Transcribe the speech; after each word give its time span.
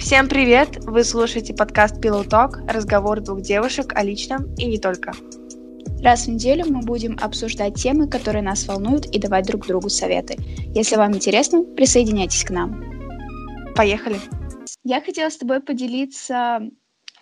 Всем 0.00 0.28
привет! 0.28 0.82
Вы 0.86 1.04
слушаете 1.04 1.52
подкаст 1.52 2.02
Pillow 2.02 2.26
Talk, 2.26 2.66
разговор 2.66 3.20
двух 3.20 3.42
девушек 3.42 3.92
о 3.94 4.02
личном 4.02 4.52
и 4.54 4.64
не 4.64 4.78
только. 4.78 5.12
Раз 6.02 6.24
в 6.24 6.30
неделю 6.30 6.64
мы 6.66 6.80
будем 6.80 7.18
обсуждать 7.20 7.74
темы, 7.74 8.08
которые 8.08 8.42
нас 8.42 8.66
волнуют, 8.66 9.04
и 9.14 9.18
давать 9.18 9.46
друг 9.46 9.66
другу 9.66 9.90
советы. 9.90 10.38
Если 10.74 10.96
вам 10.96 11.14
интересно, 11.14 11.62
присоединяйтесь 11.62 12.44
к 12.44 12.50
нам. 12.50 12.82
Поехали! 13.76 14.16
Я 14.84 15.02
хотела 15.02 15.28
с 15.28 15.36
тобой 15.36 15.60
поделиться 15.60 16.62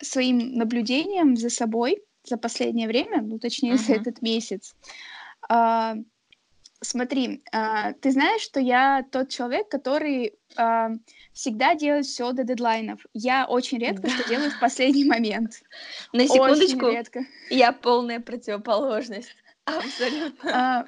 своим 0.01 0.53
наблюдением 0.53 1.35
за 1.35 1.49
собой 1.49 2.01
за 2.23 2.37
последнее 2.37 2.87
время, 2.87 3.21
ну 3.21 3.39
точнее 3.39 3.73
uh-huh. 3.73 3.87
за 3.87 3.93
этот 3.93 4.21
месяц. 4.21 4.73
А, 5.49 5.95
смотри, 6.81 7.43
а, 7.51 7.93
ты 7.93 8.11
знаешь, 8.11 8.41
что 8.41 8.59
я 8.59 9.05
тот 9.11 9.29
человек, 9.29 9.69
который 9.69 10.33
а, 10.55 10.91
всегда 11.33 11.75
делает 11.75 12.05
все 12.05 12.31
до 12.31 12.43
дедлайнов. 12.43 13.05
Я 13.13 13.45
очень 13.45 13.79
редко 13.79 14.03
да. 14.03 14.09
что 14.09 14.29
делаю 14.29 14.51
в 14.51 14.59
последний 14.59 15.05
момент. 15.05 15.61
На 16.13 16.27
секундочку, 16.27 16.85
очень 16.85 16.97
редко. 16.97 17.25
я 17.49 17.71
полная 17.71 18.19
противоположность. 18.19 19.35
Абсолютно. 19.65 20.87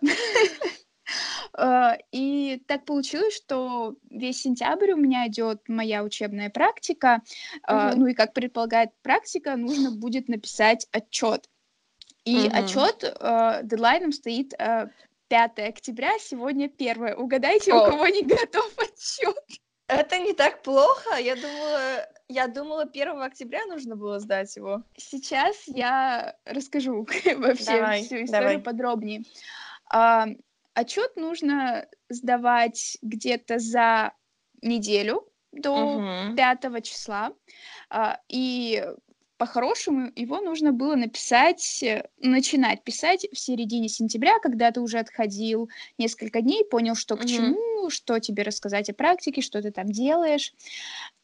А, 1.53 1.97
и 2.11 2.63
так 2.67 2.85
получилось, 2.85 3.35
что 3.35 3.95
весь 4.09 4.41
сентябрь 4.41 4.93
у 4.93 4.97
меня 4.97 5.27
идет 5.27 5.61
моя 5.67 6.03
учебная 6.03 6.49
практика. 6.49 7.21
Uh-huh. 7.67 7.93
Ну 7.95 8.07
и 8.07 8.13
как 8.13 8.33
предполагает 8.33 8.91
практика, 9.03 9.57
нужно 9.57 9.91
будет 9.91 10.29
написать 10.29 10.87
отчет. 10.91 11.49
И 12.23 12.47
uh-huh. 12.47 12.51
отчет 12.51 13.67
дедлайном 13.67 14.13
стоит 14.13 14.53
5 15.31 15.59
октября, 15.59 16.19
сегодня 16.19 16.65
1. 16.65 17.13
Угадайте, 17.13 17.71
О. 17.71 17.77
у 17.77 17.89
кого 17.89 18.05
не 18.07 18.21
готов 18.21 18.69
отчет. 18.77 19.37
Это 19.87 20.19
не 20.19 20.33
так 20.33 20.61
плохо. 20.61 21.15
Я 21.15 21.37
думала, 21.37 22.05
я 22.27 22.47
думала, 22.49 22.81
1 22.81 23.21
октября 23.21 23.65
нужно 23.67 23.95
было 23.95 24.19
сдать 24.19 24.53
его. 24.57 24.83
Сейчас 24.97 25.55
я 25.67 26.35
расскажу 26.43 27.07
вообще 27.37 27.63
давай, 27.63 28.03
всю 28.03 28.15
историю 28.25 28.27
давай. 28.27 28.59
подробнее. 28.59 29.23
А, 29.89 30.27
отчет 30.73 31.15
нужно 31.15 31.87
сдавать 32.09 32.97
где-то 33.01 33.59
за 33.59 34.11
неделю 34.61 35.25
до 35.53 35.71
угу. 35.71 36.35
5 36.35 36.83
числа. 36.83 37.31
А, 37.89 38.19
и 38.27 38.85
по-хорошему 39.41 40.11
его 40.15 40.39
нужно 40.39 40.71
было 40.71 40.93
написать, 40.93 41.81
э, 41.81 42.07
начинать 42.19 42.83
писать 42.83 43.25
в 43.33 43.39
середине 43.39 43.89
сентября, 43.89 44.37
когда 44.37 44.69
ты 44.69 44.81
уже 44.81 44.99
отходил 44.99 45.67
несколько 45.97 46.41
дней, 46.41 46.63
понял, 46.63 46.93
что 46.93 47.17
к 47.17 47.23
mm-hmm. 47.23 47.27
чему, 47.27 47.89
что 47.89 48.19
тебе 48.19 48.43
рассказать 48.43 48.91
о 48.91 48.93
практике, 48.93 49.41
что 49.41 49.59
ты 49.59 49.71
там 49.71 49.87
делаешь. 49.87 50.53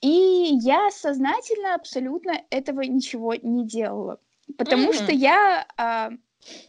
И 0.01 0.09
я 0.09 0.89
сознательно 0.89 1.75
абсолютно 1.75 2.41
этого 2.49 2.81
ничего 2.81 3.35
не 3.35 3.67
делала, 3.67 4.19
потому 4.57 4.89
mm-hmm. 4.89 5.03
что 5.03 5.11
я, 5.11 5.67
а, 5.77 6.09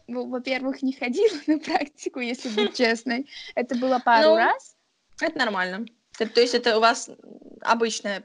во-первых, 0.06 0.82
не 0.82 0.92
ходила 0.92 1.38
на 1.46 1.58
практику, 1.60 2.20
если 2.20 2.50
быть 2.50 2.74
честной. 2.76 3.26
Это 3.54 3.74
было 3.74 4.00
пару 4.00 4.32
ну, 4.32 4.36
раз. 4.36 4.76
Это 5.18 5.38
нормально. 5.38 5.86
То 6.18 6.42
есть 6.42 6.52
это 6.52 6.76
у 6.76 6.80
вас 6.80 7.08
обычное 7.62 8.22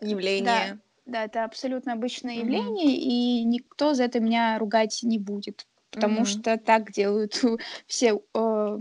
явление. 0.00 0.44
Да. 0.44 0.78
Да, 1.10 1.24
это 1.24 1.42
абсолютно 1.44 1.94
обычное 1.94 2.36
mm-hmm. 2.36 2.38
явление, 2.38 2.96
и 2.96 3.42
никто 3.42 3.94
за 3.94 4.04
это 4.04 4.20
меня 4.20 4.56
ругать 4.60 5.00
не 5.02 5.18
будет, 5.18 5.66
потому 5.90 6.20
mm-hmm. 6.20 6.24
что 6.24 6.56
так 6.56 6.92
делают 6.92 7.42
все 7.88 8.20
э, 8.32 8.78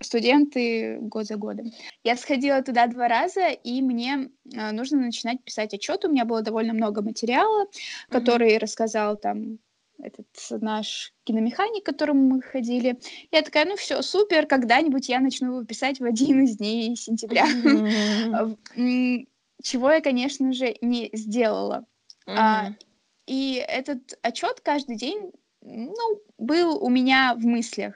студенты 0.00 0.98
год 1.00 1.26
за 1.26 1.36
годом. 1.36 1.72
Я 2.04 2.16
сходила 2.16 2.62
туда 2.62 2.88
два 2.88 3.08
раза, 3.08 3.48
и 3.48 3.80
мне 3.80 4.28
э, 4.52 4.72
нужно 4.72 4.98
начинать 4.98 5.42
писать 5.42 5.72
отчет. 5.72 6.04
У 6.04 6.10
меня 6.10 6.26
было 6.26 6.42
довольно 6.42 6.74
много 6.74 7.00
материала, 7.00 7.64
mm-hmm. 7.64 8.10
который 8.10 8.58
рассказал 8.58 9.16
там 9.16 9.58
этот 9.98 10.26
наш 10.50 11.14
киномеханик, 11.24 11.84
к 11.84 11.86
которому 11.86 12.34
мы 12.34 12.42
ходили. 12.42 12.98
Я 13.30 13.40
такая, 13.40 13.64
ну 13.64 13.76
все, 13.76 14.02
супер, 14.02 14.44
когда-нибудь 14.44 15.08
я 15.08 15.20
начну 15.20 15.54
его 15.54 15.64
писать 15.64 16.00
в 16.00 16.04
один 16.04 16.42
из 16.42 16.58
дней 16.58 16.94
сентября. 16.96 17.46
Mm-hmm 17.46 19.26
чего 19.62 19.90
я, 19.90 20.00
конечно 20.00 20.52
же, 20.52 20.76
не 20.80 21.10
сделала. 21.12 21.84
Mm-hmm. 22.26 22.36
А, 22.36 22.72
и 23.26 23.64
этот 23.66 24.18
отчет 24.22 24.60
каждый 24.60 24.96
день, 24.96 25.32
ну, 25.60 26.20
был 26.38 26.82
у 26.82 26.88
меня 26.88 27.34
в 27.36 27.44
мыслях. 27.44 27.94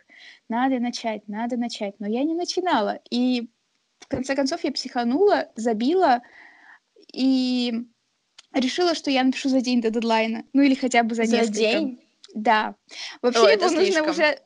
Надо 0.49 0.79
начать, 0.79 1.27
надо 1.29 1.57
начать, 1.57 1.95
но 1.99 2.07
я 2.07 2.23
не 2.23 2.35
начинала. 2.35 3.01
И 3.11 3.49
в 3.99 4.09
конце 4.09 4.35
концов 4.35 4.63
я 4.65 4.73
психанула, 4.73 5.49
забила 5.57 6.23
и 7.13 7.73
решила, 8.53 8.95
что 8.95 9.11
я 9.11 9.25
напишу 9.25 9.49
за 9.49 9.61
день 9.61 9.81
до 9.81 9.91
дедлайна, 9.91 10.45
ну 10.53 10.63
или 10.63 10.75
хотя 10.75 11.03
бы 11.03 11.15
за, 11.15 11.25
за 11.25 11.37
несколько. 11.37 11.59
день. 11.59 12.01
Да. 12.35 12.75
Вообще 13.23 13.41
О, 13.41 13.49
его 13.49 13.71
нужно 13.71 14.03
уже 14.11 14.41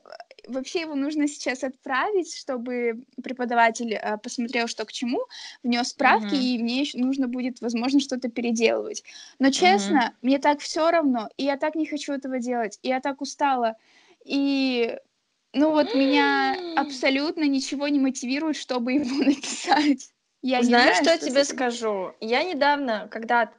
вообще 0.50 0.81
его 0.81 0.94
нужно 0.94 1.28
сейчас 1.28 1.65
отправить, 1.65 2.34
чтобы 2.34 3.05
преподаватель 3.22 3.94
э, 3.94 4.19
посмотрел, 4.19 4.66
что 4.69 4.84
к 4.84 4.93
чему, 4.93 5.21
внес 5.62 5.88
справки, 5.88 6.34
uh-huh. 6.34 6.56
и 6.56 6.62
мне 6.62 6.81
еще 6.81 6.99
нужно 6.99 7.28
будет, 7.28 7.61
возможно, 7.61 8.00
что-то 8.00 8.28
переделывать. 8.28 9.03
Но 9.39 9.50
честно, 9.50 9.99
uh-huh. 9.99 10.19
мне 10.22 10.39
так 10.39 10.60
все 10.60 10.91
равно, 10.91 11.28
и 11.37 11.44
я 11.44 11.56
так 11.56 11.75
не 11.75 11.87
хочу 11.87 12.12
этого 12.12 12.39
делать, 12.39 12.78
и 12.83 12.89
я 12.89 13.00
так 13.00 13.21
устала, 13.21 13.77
и 14.25 14.99
ну 15.53 15.72
вот 15.72 15.94
меня 15.94 16.56
абсолютно 16.77 17.44
ничего 17.44 17.89
не 17.89 17.99
мотивирует, 17.99 18.56
чтобы 18.56 18.93
его 18.93 19.25
написать. 19.25 20.10
Я 20.43 20.62
Знаешь, 20.62 20.84
знаю, 20.84 20.94
что, 20.94 21.05
что 21.05 21.27
я 21.27 21.33
тебе 21.33 21.44
скажу? 21.44 22.12
Я 22.21 22.44
недавно, 22.44 23.09
когда 23.10 23.50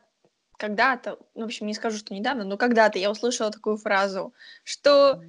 когда-то, 0.62 1.18
ну, 1.34 1.42
в 1.42 1.46
общем, 1.46 1.66
не 1.66 1.74
скажу, 1.74 1.98
что 1.98 2.14
недавно, 2.14 2.44
но 2.44 2.56
когда-то 2.56 3.00
я 3.00 3.10
услышала 3.10 3.50
такую 3.50 3.78
фразу, 3.78 4.32
что 4.64 5.20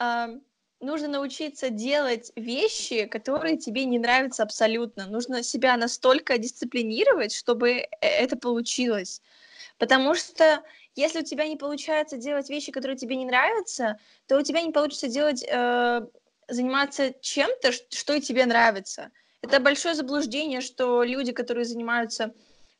э, 0.00 0.38
нужно 0.80 1.08
научиться 1.08 1.70
делать 1.70 2.32
вещи, 2.36 3.06
которые 3.06 3.56
тебе 3.56 3.84
не 3.84 3.98
нравятся 3.98 4.42
абсолютно. 4.42 5.06
Нужно 5.06 5.42
себя 5.42 5.76
настолько 5.76 6.38
дисциплинировать, 6.38 7.34
чтобы 7.34 7.70
э, 7.70 7.86
это 8.00 8.36
получилось. 8.36 9.22
Потому 9.78 10.14
что 10.14 10.62
если 10.96 11.20
у 11.20 11.24
тебя 11.24 11.46
не 11.46 11.56
получается 11.56 12.16
делать 12.16 12.50
вещи, 12.50 12.72
которые 12.72 12.96
тебе 12.96 13.16
не 13.16 13.24
нравятся, 13.24 13.98
то 14.26 14.38
у 14.38 14.42
тебя 14.42 14.62
не 14.62 14.72
получится 14.72 15.08
делать, 15.08 15.44
э, 15.46 16.06
заниматься 16.48 17.14
чем-то, 17.20 17.72
что 17.72 18.14
и 18.14 18.20
тебе 18.20 18.46
нравится. 18.46 19.10
Это 19.42 19.60
большое 19.60 19.94
заблуждение, 19.94 20.60
что 20.60 21.02
люди, 21.02 21.32
которые 21.32 21.64
занимаются 21.64 22.34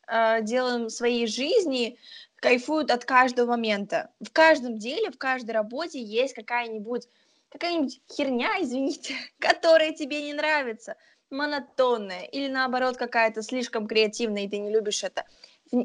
э, 0.07 0.43
делом 0.43 0.91
своей 0.91 1.27
жизни, 1.27 1.99
кайфуют 2.37 2.91
от 2.91 3.05
каждого 3.05 3.51
момента. 3.51 4.11
В 4.21 4.31
каждом 4.31 4.79
деле, 4.79 5.11
в 5.11 5.19
каждой 5.19 5.53
работе 5.53 6.03
есть 6.03 6.35
какая-нибудь 6.35 7.07
какая-нибудь 7.51 8.01
херня, 8.11 8.51
извините, 8.61 9.15
которая 9.39 9.93
тебе 9.93 10.23
не 10.23 10.33
нравится, 10.33 10.97
монотонная 11.31 12.23
или 12.23 12.49
наоборот 12.49 12.97
какая-то 12.97 13.43
слишком 13.43 13.87
креативная, 13.87 14.45
и 14.45 14.49
ты 14.49 14.59
не 14.59 14.71
любишь 14.71 15.05
это. 15.05 15.25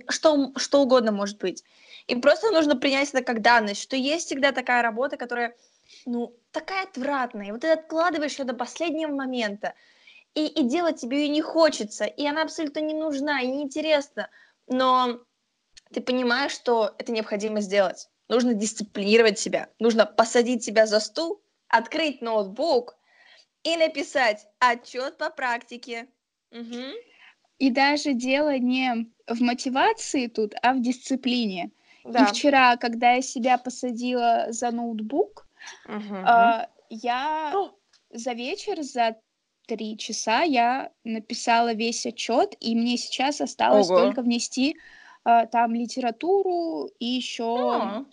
Что, 0.10 0.52
что 0.58 0.82
угодно 0.82 1.12
может 1.12 1.38
быть. 1.38 1.64
И 2.08 2.16
просто 2.16 2.50
нужно 2.50 2.76
принять 2.76 3.10
это 3.10 3.24
как 3.24 3.44
данность, 3.44 3.82
что 3.82 3.96
есть 3.96 4.26
всегда 4.26 4.52
такая 4.52 4.82
работа, 4.82 5.16
которая, 5.16 5.56
ну, 6.08 6.36
такая 6.52 6.86
отвратная. 6.86 7.48
И 7.48 7.52
вот 7.52 7.62
ты 7.62 7.70
откладываешь 7.70 8.40
ее 8.40 8.46
до 8.46 8.56
последнего 8.56 9.12
момента. 9.12 9.76
И, 10.34 10.48
и 10.48 10.64
делать 10.64 11.00
тебе 11.00 11.26
ее 11.26 11.30
не 11.30 11.42
хочется. 11.42 12.06
И 12.06 12.26
она 12.26 12.42
абсолютно 12.42 12.80
не 12.80 12.96
нужна 12.96 13.42
и 13.42 13.48
неинтересна. 13.48 14.30
Но 14.68 15.20
ты 15.94 16.02
понимаешь, 16.02 16.52
что 16.52 16.96
это 16.98 17.12
необходимо 17.12 17.62
сделать. 17.62 18.10
Нужно 18.28 18.56
дисциплинировать 18.56 19.38
себя. 19.38 19.70
Нужно 19.78 20.08
посадить 20.08 20.64
себя 20.64 20.88
за 20.88 21.00
стул 21.00 21.44
открыть 21.68 22.22
ноутбук 22.22 22.98
и 23.64 23.76
написать 23.78 24.48
отчет 24.60 25.18
по 25.18 25.30
практике. 25.30 26.08
Угу. 26.52 26.84
И 27.60 27.70
даже 27.72 28.14
дело 28.14 28.58
не 28.58 29.08
в 29.28 29.42
мотивации 29.42 30.28
тут, 30.28 30.54
а 30.62 30.74
в 30.74 30.82
дисциплине. 30.82 31.72
Да. 32.04 32.24
И 32.24 32.26
вчера, 32.26 32.78
когда 32.78 33.14
я 33.14 33.22
себя 33.22 33.58
посадила 33.58 34.48
за 34.50 34.72
ноутбук, 34.72 35.48
угу. 35.88 36.16
э, 36.16 36.68
я 36.90 37.52
О. 37.56 37.72
за 38.12 38.34
вечер, 38.34 38.84
за 38.84 39.18
три 39.68 39.98
часа 39.98 40.44
я 40.44 40.92
написала 41.04 41.74
весь 41.74 42.06
отчет, 42.06 42.56
и 42.60 42.76
мне 42.76 42.98
сейчас 42.98 43.42
осталось 43.42 43.90
Ого. 43.90 44.00
только 44.00 44.22
внести 44.22 44.78
э, 45.26 45.48
там 45.48 45.74
литературу 45.74 46.90
и 47.00 47.06
еще 47.06 48.06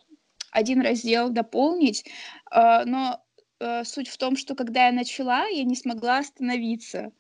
один 0.50 0.80
раздел 0.80 1.28
дополнить. 1.28 2.06
Э, 2.50 2.84
но 2.84 3.21
э, 3.62 3.84
суть 3.84 4.08
в 4.08 4.16
том, 4.18 4.36
что 4.36 4.54
когда 4.54 4.86
я 4.86 4.92
начала, 4.92 5.46
я 5.46 5.64
не 5.64 5.76
смогла 5.76 6.18
остановиться. 6.18 7.12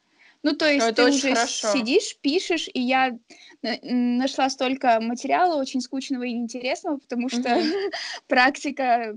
Ну, 0.42 0.54
то 0.54 0.68
есть 0.68 0.84
Это 0.84 1.04
ты 1.04 1.10
уже 1.10 1.34
хорошо. 1.34 1.68
сидишь, 1.72 2.16
пишешь, 2.20 2.68
и 2.74 2.80
я 2.80 3.16
нашла 3.62 4.50
столько 4.50 5.00
материала 5.00 5.60
очень 5.60 5.80
скучного 5.80 6.24
и 6.24 6.32
неинтересного, 6.32 6.98
потому 6.98 7.28
что 7.28 7.48
mm-hmm. 7.48 7.92
практика 8.26 9.16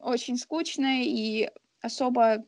очень 0.00 0.36
скучная 0.36 1.04
и 1.04 1.48
особо 1.80 2.44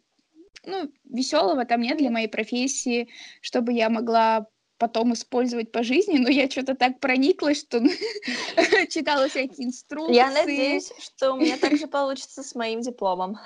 ну, 0.67 0.91
веселого 1.05 1.65
там 1.65 1.81
нет 1.81 1.99
для 1.99 2.11
моей 2.11 2.29
профессии, 2.29 3.09
чтобы 3.41 3.73
я 3.73 3.89
могла 3.89 4.47
потом 4.79 5.13
использовать 5.13 5.73
по 5.73 5.83
жизни, 5.83 6.19
но 6.19 6.29
я 6.29 6.51
что-то 6.51 6.75
так 6.75 7.01
прониклась, 7.01 7.61
что 7.61 7.81
читала 8.91 9.29
всякие 9.29 9.69
инструкции. 9.69 10.15
Я 10.15 10.31
надеюсь, 10.31 10.93
что 10.99 11.33
у 11.33 11.37
меня 11.37 11.57
также 11.57 11.87
получится 11.87 12.43
с 12.43 12.55
моим 12.55 12.81
дипломом. 12.81 13.39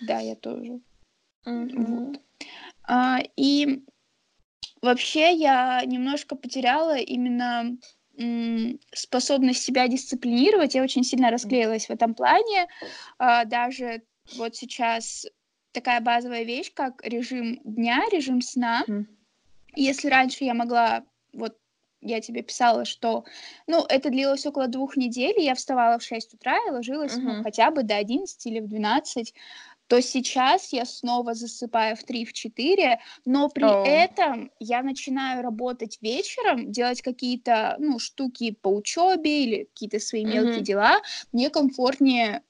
Да, 0.00 0.20
я 0.20 0.34
тоже. 0.36 0.80
Вот. 1.44 2.20
А, 2.86 3.18
и 3.36 3.82
вообще 4.82 5.32
я 5.34 5.82
немножко 5.84 6.36
потеряла 6.36 6.96
именно 6.96 7.76
способность 8.92 9.62
себя 9.62 9.88
дисциплинировать. 9.88 10.74
Я 10.74 10.84
очень 10.84 11.02
сильно 11.02 11.30
расклеилась 11.30 11.86
в 11.86 11.90
этом 11.90 12.14
плане. 12.14 12.68
А, 13.18 13.44
даже 13.44 14.02
вот 14.36 14.54
сейчас 14.54 15.26
такая 15.72 16.00
базовая 16.00 16.44
вещь, 16.44 16.72
как 16.72 17.04
режим 17.04 17.60
дня, 17.64 18.04
режим 18.12 18.40
сна. 18.40 18.84
Mm. 18.86 19.06
Если 19.76 20.08
раньше 20.08 20.44
я 20.44 20.54
могла, 20.54 21.04
вот 21.32 21.56
я 22.04 22.20
тебе 22.20 22.42
писала, 22.42 22.84
что, 22.84 23.24
ну, 23.66 23.84
это 23.88 24.10
длилось 24.10 24.46
около 24.46 24.68
двух 24.68 24.96
недель, 24.96 25.40
я 25.40 25.54
вставала 25.54 25.98
в 25.98 26.02
6 26.02 26.34
утра 26.34 26.58
и 26.66 26.70
ложилась, 26.70 27.16
uh-huh. 27.16 27.36
ну, 27.38 27.42
хотя 27.42 27.70
бы 27.70 27.82
до 27.82 27.96
11 27.96 28.46
или 28.46 28.60
в 28.60 28.68
12, 28.68 29.34
то 29.86 30.00
сейчас 30.00 30.72
я 30.72 30.84
снова 30.84 31.34
засыпаю 31.34 31.96
в 31.96 32.04
3 32.04 32.24
в 32.26 32.32
4, 32.32 33.00
но 33.24 33.48
при 33.48 33.64
oh. 33.64 33.84
этом 33.84 34.50
я 34.58 34.82
начинаю 34.82 35.42
работать 35.42 35.98
вечером, 36.00 36.70
делать 36.70 37.02
какие-то, 37.02 37.76
ну, 37.78 37.98
штуки 37.98 38.56
по 38.60 38.68
учебе 38.68 39.44
или 39.44 39.64
какие-то 39.64 39.98
свои 39.98 40.24
мелкие 40.24 40.60
uh-huh. 40.60 40.62
дела. 40.62 41.00
Мне 41.32 41.50
комфортнее 41.50 42.42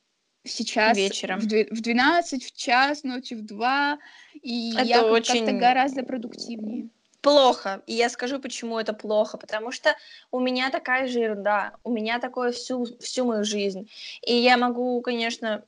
сейчас 0.44 0.96
вечером 0.96 1.40
в, 1.40 1.44
в 1.44 1.80
12, 1.80 2.44
в 2.44 2.56
час 2.56 3.02
ночи, 3.02 3.34
в 3.34 3.44
2, 3.44 3.98
и 4.42 4.74
это 4.74 4.84
я 4.84 5.04
очень... 5.04 5.38
как-то 5.38 5.52
гораздо 5.52 6.02
продуктивнее 6.02 6.90
плохо. 7.24 7.82
И 7.86 7.94
я 7.94 8.10
скажу, 8.10 8.38
почему 8.38 8.78
это 8.78 8.92
плохо. 8.92 9.38
Потому 9.38 9.72
что 9.72 9.96
у 10.30 10.40
меня 10.40 10.70
такая 10.70 11.08
же 11.08 11.20
ерунда. 11.20 11.72
У 11.82 11.90
меня 11.90 12.20
такое 12.20 12.52
всю, 12.52 12.84
всю 13.00 13.24
мою 13.24 13.44
жизнь. 13.44 13.88
И 14.26 14.34
я 14.34 14.56
могу, 14.56 15.00
конечно, 15.00 15.64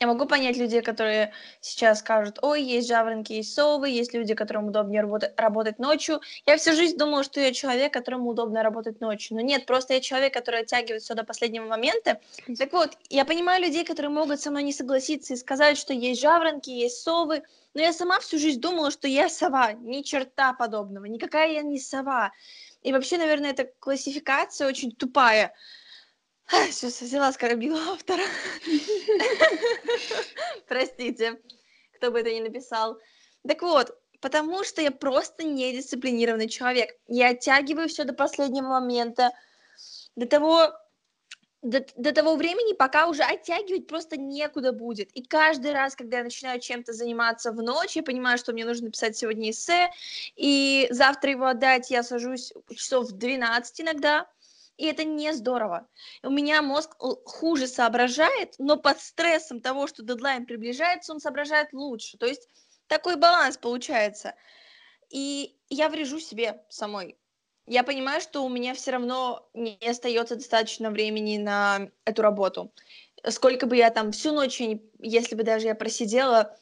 я 0.00 0.06
могу 0.06 0.26
понять 0.26 0.56
людей, 0.56 0.80
которые 0.80 1.32
сейчас 1.60 2.00
скажут, 2.00 2.38
ой, 2.42 2.62
есть 2.62 2.88
жаворонки, 2.88 3.32
есть 3.32 3.52
совы, 3.52 3.90
есть 3.90 4.14
люди, 4.14 4.34
которым 4.34 4.68
удобнее 4.68 5.02
работать, 5.02 5.32
работать 5.36 5.78
ночью. 5.80 6.20
Я 6.46 6.56
всю 6.56 6.72
жизнь 6.72 6.96
думала, 6.96 7.24
что 7.24 7.40
я 7.40 7.52
человек, 7.52 7.92
которому 7.92 8.30
удобно 8.30 8.62
работать 8.62 9.00
ночью. 9.00 9.36
Но 9.36 9.42
нет, 9.42 9.66
просто 9.66 9.94
я 9.94 10.00
человек, 10.00 10.32
который 10.32 10.60
оттягивает 10.60 11.02
все 11.02 11.14
до 11.14 11.24
последнего 11.24 11.66
момента. 11.66 12.20
Так 12.58 12.72
вот, 12.72 12.96
я 13.10 13.24
понимаю 13.24 13.60
людей, 13.60 13.84
которые 13.84 14.10
могут 14.10 14.40
со 14.40 14.50
мной 14.50 14.62
не 14.62 14.72
согласиться 14.72 15.34
и 15.34 15.36
сказать, 15.36 15.76
что 15.76 15.92
есть 15.92 16.20
жаворонки, 16.20 16.70
есть 16.70 17.02
совы, 17.02 17.42
но 17.74 17.80
я 17.80 17.92
сама 17.92 18.20
всю 18.20 18.38
жизнь 18.38 18.60
думала, 18.60 18.92
что 18.92 19.08
я 19.08 19.28
сова, 19.28 19.72
ни 19.72 20.02
черта 20.02 20.52
подобного, 20.52 21.06
никакая 21.06 21.52
я 21.52 21.62
не 21.62 21.80
сова. 21.80 22.30
И 22.82 22.92
вообще, 22.92 23.18
наверное, 23.18 23.50
эта 23.50 23.68
классификация 23.80 24.68
очень 24.68 24.92
тупая. 24.92 25.52
Сейчас 26.70 27.00
взяла, 27.00 27.28
оскорбила 27.28 27.80
автора. 27.92 28.22
Простите, 30.68 31.40
кто 31.94 32.10
бы 32.10 32.20
это 32.20 32.32
ни 32.32 32.40
написал. 32.40 32.98
Так 33.46 33.62
вот, 33.62 33.96
потому 34.20 34.64
что 34.64 34.80
я 34.80 34.90
просто 34.90 35.44
недисциплинированный 35.44 36.48
человек. 36.48 36.90
Я 37.06 37.30
оттягиваю 37.30 37.88
все 37.88 38.04
до 38.04 38.14
последнего 38.14 38.68
момента, 38.68 39.32
до 40.16 40.26
того, 40.26 40.72
до, 41.62 41.84
до 41.96 42.12
того 42.12 42.36
времени, 42.36 42.72
пока 42.72 43.08
уже 43.08 43.22
оттягивать 43.22 43.86
просто 43.86 44.16
некуда 44.16 44.72
будет. 44.72 45.10
И 45.12 45.22
каждый 45.22 45.72
раз, 45.72 45.96
когда 45.96 46.18
я 46.18 46.24
начинаю 46.24 46.60
чем-то 46.60 46.92
заниматься 46.92 47.52
в 47.52 47.62
ночь, 47.62 47.96
я 47.96 48.02
понимаю, 48.02 48.38
что 48.38 48.52
мне 48.52 48.64
нужно 48.64 48.86
написать 48.86 49.16
сегодня 49.16 49.50
эссе, 49.50 49.90
и 50.34 50.88
завтра 50.90 51.30
его 51.30 51.46
отдать 51.46 51.90
я 51.90 52.02
сажусь 52.02 52.52
часов 52.74 53.10
в 53.10 53.12
12 53.12 53.80
иногда, 53.82 54.26
и 54.78 54.86
это 54.86 55.04
не 55.04 55.32
здорово. 55.32 55.88
У 56.22 56.30
меня 56.30 56.62
мозг 56.62 56.96
хуже 56.96 57.66
соображает, 57.66 58.54
но 58.58 58.76
под 58.76 59.00
стрессом 59.00 59.60
того, 59.60 59.88
что 59.88 60.04
дедлайн 60.04 60.46
приближается, 60.46 61.12
он 61.12 61.20
соображает 61.20 61.72
лучше. 61.72 62.16
То 62.16 62.26
есть 62.26 62.48
такой 62.86 63.16
баланс 63.16 63.58
получается. 63.58 64.34
И 65.10 65.56
я 65.68 65.88
врежу 65.88 66.20
себе 66.20 66.64
самой. 66.68 67.18
Я 67.66 67.82
понимаю, 67.82 68.20
что 68.20 68.44
у 68.44 68.48
меня 68.48 68.72
все 68.72 68.92
равно 68.92 69.50
не 69.52 69.76
остается 69.86 70.36
достаточно 70.36 70.90
времени 70.90 71.38
на 71.38 71.90
эту 72.04 72.22
работу. 72.22 72.72
Сколько 73.28 73.66
бы 73.66 73.76
я 73.76 73.90
там 73.90 74.12
всю 74.12 74.32
ночь, 74.32 74.60
если 75.00 75.34
бы 75.34 75.42
даже 75.42 75.66
я 75.66 75.74
просидела, 75.74 76.56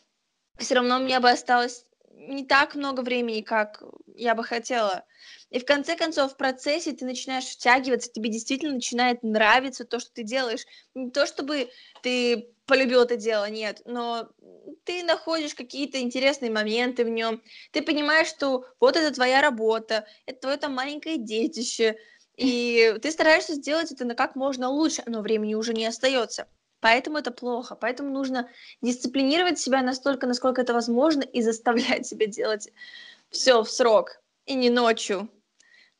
все 0.58 0.74
равно 0.76 0.96
у 0.96 1.00
меня 1.00 1.20
бы 1.20 1.30
осталось 1.30 1.84
не 2.14 2.46
так 2.46 2.74
много 2.74 3.02
времени, 3.02 3.42
как 3.42 3.82
я 4.14 4.34
бы 4.34 4.42
хотела. 4.42 5.04
И 5.50 5.60
в 5.60 5.64
конце 5.64 5.96
концов, 5.96 6.32
в 6.32 6.37
процессе 6.37 6.93
ты 6.93 7.04
начинаешь 7.04 7.44
втягиваться, 7.44 8.10
тебе 8.10 8.31
действительно 8.31 8.75
начинает 8.75 9.22
нравиться 9.22 9.84
то, 9.84 10.00
что 10.00 10.12
ты 10.12 10.22
делаешь. 10.25 10.66
Не 10.94 11.10
то, 11.10 11.26
чтобы 11.26 11.70
ты 12.02 12.48
полюбил 12.66 13.02
это 13.02 13.16
дело, 13.16 13.48
нет, 13.48 13.81
но 13.84 14.28
ты 14.84 15.04
находишь 15.04 15.54
какие-то 15.54 16.00
интересные 16.00 16.50
моменты 16.50 17.04
в 17.04 17.08
нем. 17.08 17.43
Ты 17.70 17.82
понимаешь, 17.82 18.28
что 18.28 18.66
вот 18.81 18.96
это 18.96 19.14
твоя 19.14 19.40
работа, 19.40 20.06
это 20.26 20.40
твое 20.40 20.56
там 20.56 20.75
маленькое 20.75 21.16
детище, 21.16 21.96
и 22.37 22.96
ты 23.00 23.10
стараешься 23.10 23.54
сделать 23.54 23.92
это 23.92 24.04
на 24.04 24.14
как 24.14 24.37
можно 24.37 24.69
лучше, 24.69 25.02
но 25.06 25.22
времени 25.22 25.54
уже 25.54 25.72
не 25.72 25.87
остается. 25.87 26.49
Поэтому 26.81 27.19
это 27.19 27.31
плохо. 27.31 27.75
Поэтому 27.75 28.10
нужно 28.10 28.50
дисциплинировать 28.82 29.58
себя 29.58 29.82
настолько, 29.82 30.26
насколько 30.26 30.60
это 30.60 30.75
возможно, 30.75 31.22
и 31.22 31.40
заставлять 31.40 32.06
себя 32.06 32.26
делать 32.26 32.69
все 33.31 33.62
в 33.62 33.70
срок, 33.70 34.20
и 34.44 34.54
не 34.54 34.70
ночью. 34.70 35.28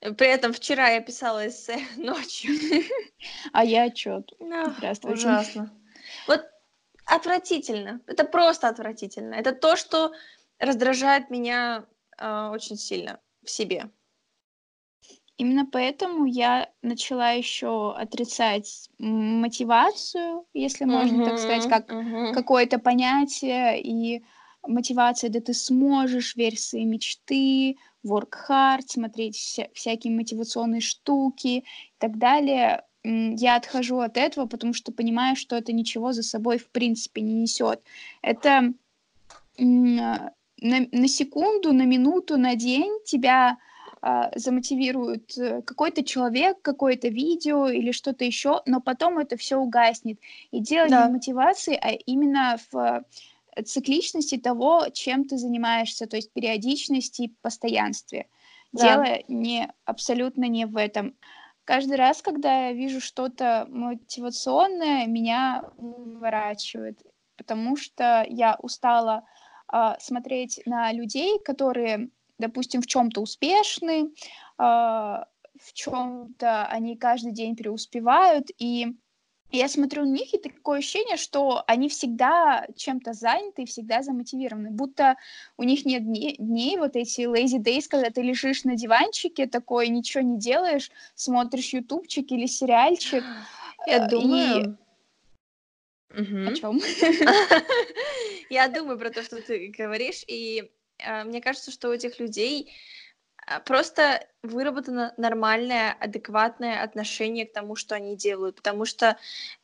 При 0.01 0.29
этом 0.29 0.53
вчера 0.53 0.89
я 0.91 1.01
писала 1.01 1.47
эссе 1.49 1.79
ночью. 1.97 2.53
А 3.53 3.65
я 3.65 3.85
отчет. 3.85 4.33
Ужасно. 5.15 5.73
Вот 6.29 6.45
отвратительно. 7.07 8.01
Это 8.07 8.25
просто 8.25 8.69
отвратительно. 8.69 9.35
Это 9.35 9.53
то, 9.53 9.77
что 9.77 10.13
раздражает 10.59 11.31
меня 11.31 11.87
э, 12.19 12.49
очень 12.53 12.77
сильно 12.77 13.21
в 13.43 13.51
себе. 13.51 13.91
Именно 15.39 15.67
поэтому 15.67 16.25
я 16.25 16.71
начала 16.83 17.31
еще 17.33 17.95
отрицать 17.95 18.89
мотивацию, 18.99 20.47
если 20.55 20.87
можно 20.87 21.23
uh-huh, 21.23 21.25
так 21.29 21.39
сказать, 21.39 21.69
как 21.69 21.91
uh-huh. 21.91 22.33
какое-то 22.33 22.79
понятие 22.79 23.83
и 23.83 24.25
мотивация, 24.63 25.29
да 25.29 25.41
ты 25.41 25.53
сможешь, 25.53 26.37
верь 26.37 26.57
в 26.57 26.61
свои 26.61 26.87
мечты, 26.87 27.77
work 28.07 28.35
hard, 28.49 28.83
смотреть 28.87 29.37
вся, 29.37 29.69
всякие 29.75 30.15
мотивационные 30.15 30.81
штуки 30.81 31.47
и 31.49 31.65
так 31.99 32.19
далее. 32.19 32.85
Я 33.05 33.57
отхожу 33.57 34.01
от 34.01 34.17
этого, 34.17 34.47
потому 34.47 34.73
что 34.73 34.93
понимаю, 34.93 35.37
что 35.37 35.57
это 35.57 35.73
ничего 35.73 36.13
за 36.13 36.23
собой 36.23 36.59
в 36.59 36.69
принципе 36.71 37.21
не 37.21 37.35
несет. 37.35 37.81
Это 38.23 38.73
на, 39.59 40.33
на 40.61 41.09
секунду, 41.09 41.73
на 41.73 41.85
минуту, 41.85 42.37
на 42.37 42.57
день 42.57 42.99
тебя 43.05 43.59
а, 44.03 44.31
замотивирует 44.37 45.37
э, 45.39 45.63
какой-то 45.63 46.05
человек, 46.05 46.61
какое-то 46.63 47.09
видео 47.09 47.69
или 47.69 47.93
что-то 47.93 48.25
еще, 48.25 48.63
но 48.67 48.81
потом 48.81 49.19
это 49.19 49.37
все 49.37 49.57
угаснет. 49.57 50.21
И 50.51 50.61
дело 50.61 50.89
да. 50.89 51.03
не 51.03 51.09
в 51.09 51.13
мотивации, 51.15 51.79
а 51.81 51.91
именно 51.91 52.57
в 52.71 53.05
цикличности 53.65 54.37
того, 54.37 54.87
чем 54.93 55.25
ты 55.25 55.39
занимаешься, 55.39 56.07
то 56.07 56.17
есть 56.17 56.33
периодичности 56.33 57.23
и 57.23 57.35
постоянстве. 57.43 58.29
Да. 58.73 58.83
Дело 58.83 59.19
не 59.29 59.73
абсолютно 59.85 60.45
не 60.45 60.67
в 60.67 60.77
этом. 60.77 61.17
Каждый 61.65 61.97
раз, 61.97 62.23
когда 62.23 62.69
я 62.69 62.73
вижу 62.73 63.01
что-то 63.01 63.67
мотивационное, 63.69 65.07
меня 65.07 65.65
выворачивает, 65.77 67.01
потому 67.37 67.77
что 67.77 68.25
я 68.29 68.57
устала 68.61 69.25
э, 69.73 69.95
смотреть 69.99 70.61
на 70.65 70.93
людей, 70.93 71.41
которые, 71.45 72.11
допустим, 72.39 72.83
в 72.83 72.87
чем-то 72.87 73.21
успешны, 73.21 74.05
э, 74.05 74.13
в 74.59 75.73
чем-то 75.73 76.67
они 76.67 76.97
каждый 76.97 77.33
день 77.33 77.57
преуспевают, 77.57 78.49
и 78.59 78.97
я 79.51 79.69
смотрю 79.69 80.05
на 80.05 80.13
них, 80.13 80.35
и 80.35 80.39
такое 80.39 80.79
ощущение, 80.79 81.17
что 81.17 81.63
они 81.67 81.89
всегда 81.89 82.67
чем-то 82.77 83.13
заняты 83.13 83.63
и 83.63 83.67
всегда 83.67 84.03
замотивированы. 84.03 84.71
Будто 84.71 85.17
у 85.57 85.63
них 85.63 85.85
нет 85.85 86.05
дней, 86.05 86.37
дней, 86.39 86.77
вот 86.77 86.97
эти 86.97 87.23
lazy 87.23 87.63
days, 87.63 87.87
когда 87.89 88.11
ты 88.11 88.23
лежишь 88.23 88.65
на 88.65 88.77
диванчике 88.77 89.47
такой, 89.47 89.89
ничего 89.89 90.23
не 90.23 90.39
делаешь, 90.39 90.91
смотришь 91.15 91.73
ютубчик 91.73 92.31
или 92.33 92.47
сериальчик. 92.47 93.25
Я 93.87 94.09
думаю... 94.09 94.79
О 96.11 96.55
чем? 96.55 96.81
Я 98.51 98.69
думаю 98.69 98.99
про 98.99 99.11
то, 99.11 99.23
что 99.23 99.41
ты 99.43 99.69
говоришь, 99.69 100.25
и 100.27 100.71
э, 100.99 101.25
мне 101.25 101.43
кажется, 101.43 101.71
что 101.71 101.91
у 101.91 101.93
этих 101.93 102.19
людей 102.19 102.73
просто 103.65 104.27
выработано 104.43 105.15
нормальное, 105.17 105.97
адекватное 106.01 106.83
отношение 106.83 107.47
к 107.47 107.53
тому, 107.53 107.77
что 107.77 107.95
они 107.95 108.17
делают, 108.17 108.57
потому 108.57 108.85
что 108.85 109.17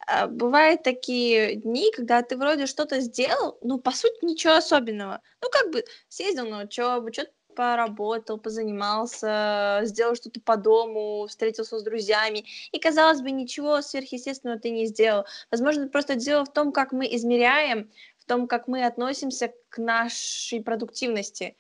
э, 0.07 0.27
бывают 0.27 0.83
такие 0.83 1.57
дни, 1.57 1.91
когда 1.93 2.23
ты 2.23 2.37
вроде 2.37 2.67
что-то 2.67 3.01
сделал, 3.01 3.59
ну, 3.63 3.79
по 3.79 3.91
сути, 3.91 4.25
ничего 4.25 4.55
особенного. 4.55 5.21
Ну, 5.41 5.49
как 5.51 5.71
бы 5.73 5.85
съездил 6.09 6.49
на 6.49 6.63
учебу, 6.63 7.13
что-то 7.13 7.33
поработал, 7.55 8.39
позанимался, 8.39 9.81
сделал 9.85 10.15
что-то 10.15 10.41
по 10.41 10.57
дому, 10.57 11.27
встретился 11.29 11.79
с 11.79 11.83
друзьями, 11.83 12.45
и, 12.71 12.79
казалось 12.79 13.21
бы, 13.21 13.31
ничего 13.31 13.83
сверхъестественного 13.83 14.59
ты 14.59 14.71
не 14.71 14.87
сделал. 14.87 15.25
Возможно, 15.51 15.89
просто 15.89 16.15
дело 16.15 16.45
в 16.45 16.53
том, 16.53 16.73
как 16.73 16.93
мы 16.93 17.07
измеряем, 17.15 17.91
в 18.19 18.25
том, 18.25 18.47
как 18.47 18.69
мы 18.69 18.85
относимся 18.87 19.53
к 19.69 19.79
нашей 19.79 20.63
продуктивности, 20.63 21.57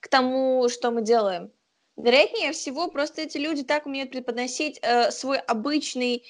к 0.00 0.08
тому, 0.08 0.68
что 0.68 0.90
мы 0.90 1.02
делаем. 1.02 1.50
Вероятнее 1.96 2.52
всего, 2.52 2.88
просто 2.88 3.22
эти 3.22 3.38
люди 3.38 3.62
так 3.62 3.86
умеют 3.86 4.10
преподносить 4.10 4.78
э, 4.82 5.10
свой 5.12 5.38
обычный 5.38 6.24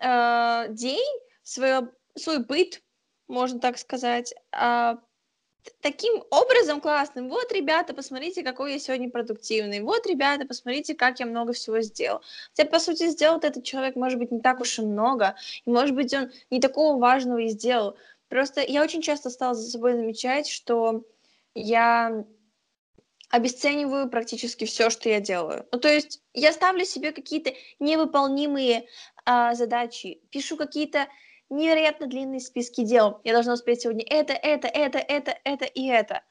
э, 0.00 0.66
день, 0.70 1.20
свой, 1.42 1.88
свой 2.16 2.44
быт, 2.44 2.82
можно 3.28 3.60
так 3.60 3.78
сказать, 3.78 4.34
э, 4.52 4.96
таким 5.80 6.24
образом 6.30 6.80
классным. 6.80 7.28
Вот, 7.28 7.52
ребята, 7.52 7.94
посмотрите, 7.94 8.42
какой 8.42 8.72
я 8.72 8.78
сегодня 8.78 9.10
продуктивный. 9.10 9.80
Вот, 9.80 10.06
ребята, 10.06 10.44
посмотрите, 10.44 10.94
как 10.94 11.20
я 11.20 11.26
много 11.26 11.52
всего 11.52 11.80
сделал. 11.80 12.20
Хотя, 12.56 12.68
по 12.68 12.78
сути, 12.78 13.08
сделал 13.08 13.38
этот 13.38 13.64
человек, 13.64 13.96
может 13.96 14.18
быть, 14.18 14.32
не 14.32 14.40
так 14.40 14.60
уж 14.60 14.78
и 14.78 14.82
много. 14.82 15.36
И, 15.64 15.70
может 15.70 15.94
быть, 15.94 16.12
он 16.14 16.30
не 16.50 16.60
такого 16.60 16.98
важного 16.98 17.38
и 17.38 17.48
сделал. 17.48 17.96
Просто 18.28 18.60
я 18.60 18.82
очень 18.82 19.02
часто 19.02 19.30
стала 19.30 19.54
за 19.54 19.70
собой 19.70 19.94
замечать, 19.94 20.48
что 20.48 21.04
я 21.54 22.24
обесцениваю 23.28 24.08
практически 24.08 24.64
все, 24.64 24.90
что 24.90 25.08
я 25.08 25.20
делаю. 25.20 25.66
Ну, 25.72 25.78
то 25.78 25.88
есть 25.88 26.22
я 26.32 26.52
ставлю 26.52 26.84
себе 26.84 27.12
какие-то 27.12 27.52
невыполнимые 27.80 28.86
а, 29.24 29.54
задачи, 29.54 30.20
пишу 30.30 30.56
какие-то 30.56 31.08
невероятно 31.50 32.06
длинные 32.06 32.40
списки 32.40 32.82
дел. 32.82 33.20
Я 33.24 33.32
должна 33.32 33.54
успеть 33.54 33.82
сегодня 33.82 34.04
это, 34.08 34.32
это, 34.32 34.68
это, 34.68 34.98
это, 34.98 35.36
это 35.44 35.64
и 35.64 35.86
это. 35.86 36.22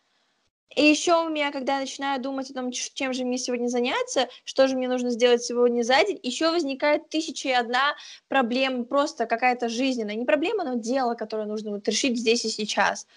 И 0.75 0.84
еще 0.84 1.25
у 1.25 1.30
меня, 1.30 1.52
когда 1.52 1.75
я 1.75 1.82
начинаю 1.82 2.22
думать 2.22 2.50
о 2.50 2.54
том, 2.54 2.72
чем 2.72 3.14
же 3.14 3.24
мне 3.24 3.38
сегодня 3.38 3.68
заняться, 3.68 4.28
что 4.44 4.68
же 4.68 4.75
мне 4.75 4.90
нужно 4.90 5.10
сделать 5.10 5.42
сегодня 5.42 5.84
за 5.84 6.04
день, 6.04 6.20
еще 6.22 6.52
возникает 6.52 7.10
тысяча 7.10 7.50
и 7.50 7.54
одна 7.54 7.96
проблема, 8.28 8.84
просто 8.84 9.25
какая-то 9.25 9.70
жизненная. 9.70 10.16
Не 10.16 10.25
проблема, 10.25 10.66
но 10.66 10.75
дело, 10.75 11.14
которое 11.14 11.46
нужно 11.46 11.72
вот 11.72 11.88
решить 11.88 12.18
здесь 12.18 12.44
и 12.44 12.50
сейчас. 12.50 13.08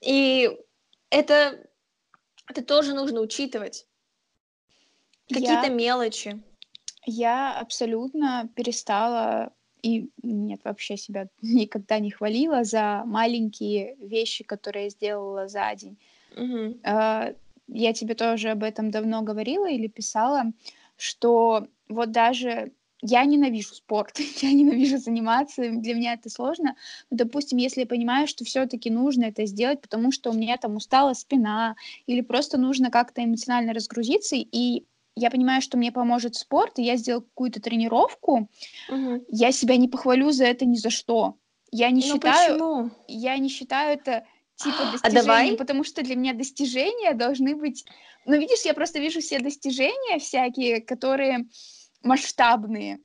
И 0.00 0.56
это, 1.10 1.66
это 2.48 2.62
тоже 2.62 2.94
нужно 2.94 3.20
учитывать. 3.20 3.86
Какие-то 5.28 5.66
я, 5.66 5.68
мелочи. 5.68 6.42
Я 7.06 7.58
абсолютно 7.58 8.48
перестала 8.54 9.52
и 9.82 10.08
нет, 10.22 10.60
вообще 10.64 10.96
себя 10.96 11.28
никогда 11.42 11.98
не 11.98 12.10
хвалила 12.10 12.64
за 12.64 13.02
маленькие 13.06 13.96
вещи, 13.96 14.44
которые 14.44 14.84
я 14.84 14.90
сделала 14.90 15.48
за 15.48 15.74
день. 15.74 15.98
Uh, 16.36 17.36
я 17.68 17.92
тебе 17.92 18.14
тоже 18.14 18.50
об 18.50 18.64
этом 18.64 18.90
давно 18.90 19.22
говорила 19.22 19.70
или 19.70 19.86
писала, 19.86 20.52
что 20.96 21.68
вот 21.88 22.10
даже 22.10 22.72
я 23.06 23.24
ненавижу 23.26 23.74
спорт, 23.74 24.18
я 24.42 24.52
ненавижу 24.52 24.96
заниматься, 24.96 25.62
для 25.70 25.94
меня 25.94 26.14
это 26.14 26.30
сложно. 26.30 26.74
Но, 27.10 27.18
допустим, 27.18 27.58
если 27.58 27.80
я 27.80 27.86
понимаю, 27.86 28.26
что 28.26 28.44
все-таки 28.44 28.90
нужно 28.90 29.24
это 29.24 29.44
сделать, 29.44 29.82
потому 29.82 30.10
что 30.10 30.30
у 30.30 30.32
меня 30.32 30.56
там 30.56 30.76
устала 30.76 31.12
спина, 31.12 31.76
или 32.06 32.22
просто 32.22 32.56
нужно 32.56 32.90
как-то 32.90 33.22
эмоционально 33.22 33.74
разгрузиться, 33.74 34.36
и 34.36 34.84
я 35.16 35.30
понимаю, 35.30 35.60
что 35.60 35.76
мне 35.76 35.92
поможет 35.92 36.34
спорт, 36.34 36.78
и 36.78 36.82
я 36.82 36.96
сделаю 36.96 37.22
какую-то 37.22 37.60
тренировку, 37.60 38.48
угу. 38.88 39.24
я 39.28 39.52
себя 39.52 39.76
не 39.76 39.88
похвалю 39.88 40.30
за 40.32 40.46
это 40.46 40.64
ни 40.64 40.76
за 40.76 40.90
что. 40.90 41.36
Я 41.70 41.90
не 41.90 42.00
Но 42.00 42.06
ну, 42.06 42.14
считаю, 42.14 42.52
почему? 42.54 42.90
я 43.06 43.36
не 43.36 43.48
считаю 43.50 43.98
это 43.98 44.24
типа 44.56 44.78
достижением, 44.92 45.02
а 45.02 45.10
давай? 45.10 45.56
потому 45.56 45.84
что 45.84 46.02
для 46.02 46.16
меня 46.16 46.32
достижения 46.32 47.12
должны 47.12 47.54
быть. 47.54 47.84
Ну 48.24 48.38
видишь, 48.38 48.64
я 48.64 48.72
просто 48.72 48.98
вижу 48.98 49.20
все 49.20 49.40
достижения 49.40 50.18
всякие, 50.18 50.80
которые 50.80 51.46
масштабные. 52.04 53.00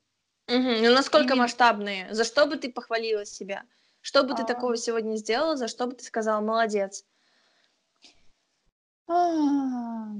Угу. 0.46 0.56
Ну 0.56 0.92
насколько 0.92 1.34
Именно... 1.34 1.42
масштабные? 1.42 2.14
За 2.14 2.24
что 2.24 2.46
бы 2.46 2.56
ты 2.56 2.70
похвалила 2.72 3.24
себя? 3.24 3.64
Что 4.00 4.22
бы 4.22 4.34
а... 4.34 4.36
ты 4.36 4.44
такого 4.44 4.76
сегодня 4.76 5.16
сделала? 5.16 5.56
За 5.56 5.68
что 5.68 5.86
бы 5.86 5.94
ты 5.94 6.04
сказала 6.04 6.40
молодец? 6.40 7.04
А... 9.08 10.06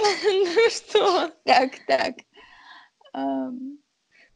Ну 0.00 0.70
что? 0.70 1.32
Так, 1.44 1.72
так. 1.86 2.14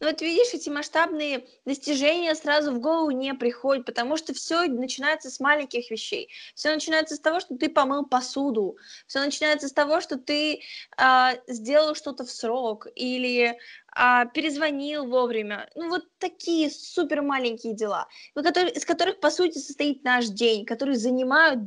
Ну 0.02 0.08
вот 0.08 0.20
видишь, 0.20 0.52
эти 0.52 0.68
масштабные 0.68 1.46
достижения 1.64 2.34
сразу 2.34 2.72
в 2.72 2.80
голову 2.80 3.12
не 3.12 3.34
приходят, 3.34 3.86
потому 3.86 4.16
что 4.16 4.34
все 4.34 4.66
начинается 4.66 5.30
с 5.30 5.38
маленьких 5.38 5.92
вещей. 5.92 6.28
Все 6.56 6.74
начинается 6.74 7.14
с 7.14 7.20
того, 7.20 7.38
что 7.38 7.56
ты 7.56 7.68
помыл 7.68 8.04
посуду. 8.04 8.76
Все 9.06 9.20
начинается 9.20 9.68
с 9.68 9.72
того, 9.72 10.00
что 10.00 10.18
ты 10.18 10.60
а, 10.96 11.34
сделал 11.46 11.94
что-то 11.94 12.24
в 12.24 12.32
срок 12.32 12.88
или 12.96 13.56
а, 13.94 14.24
перезвонил 14.26 15.06
вовремя. 15.06 15.70
Ну 15.76 15.88
вот 15.88 16.02
такие 16.18 16.68
супер 16.68 17.22
маленькие 17.22 17.72
дела, 17.72 18.08
из 18.34 18.84
которых 18.84 19.20
по 19.20 19.30
сути 19.30 19.58
состоит 19.58 20.02
наш 20.02 20.26
день, 20.26 20.66
которые 20.66 20.96
занимают 20.96 21.60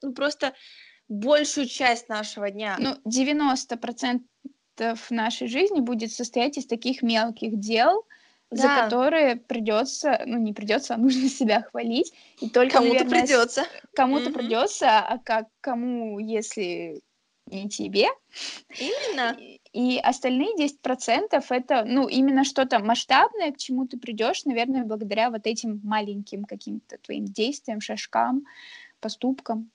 ну, 0.00 0.14
просто 0.14 0.54
большую 1.08 1.66
часть 1.66 2.08
нашего 2.08 2.50
дня. 2.50 2.78
Ну, 2.78 2.96
90% 3.04 4.20
нашей 5.10 5.48
жизни 5.48 5.80
будет 5.80 6.12
состоять 6.12 6.58
из 6.58 6.66
таких 6.66 7.02
мелких 7.02 7.58
дел, 7.58 8.04
да. 8.50 8.56
за 8.56 8.68
которые 8.82 9.36
придется, 9.36 10.22
ну 10.26 10.38
не 10.38 10.52
придется, 10.52 10.94
а 10.94 10.98
нужно 10.98 11.28
себя 11.28 11.62
хвалить. 11.62 12.12
И 12.40 12.48
только 12.48 12.78
кому-то 12.78 13.04
придется. 13.04 13.64
Кому-то 13.94 14.30
mm-hmm. 14.30 14.32
придется, 14.32 14.98
а 15.00 15.18
как 15.18 15.48
кому, 15.60 16.18
если 16.18 17.00
не 17.46 17.68
тебе. 17.68 18.08
Именно. 18.78 19.36
И, 19.38 19.60
и 19.72 19.98
остальные 19.98 20.56
10% 20.56 21.44
это, 21.50 21.84
ну, 21.84 22.08
именно 22.08 22.44
что-то 22.44 22.78
масштабное, 22.78 23.52
к 23.52 23.58
чему 23.58 23.86
ты 23.86 23.98
придешь, 23.98 24.44
наверное, 24.44 24.84
благодаря 24.84 25.30
вот 25.30 25.46
этим 25.46 25.80
маленьким 25.82 26.44
каким-то 26.44 26.98
твоим 26.98 27.24
действиям, 27.24 27.80
шажкам, 27.80 28.44
поступкам 29.00 29.70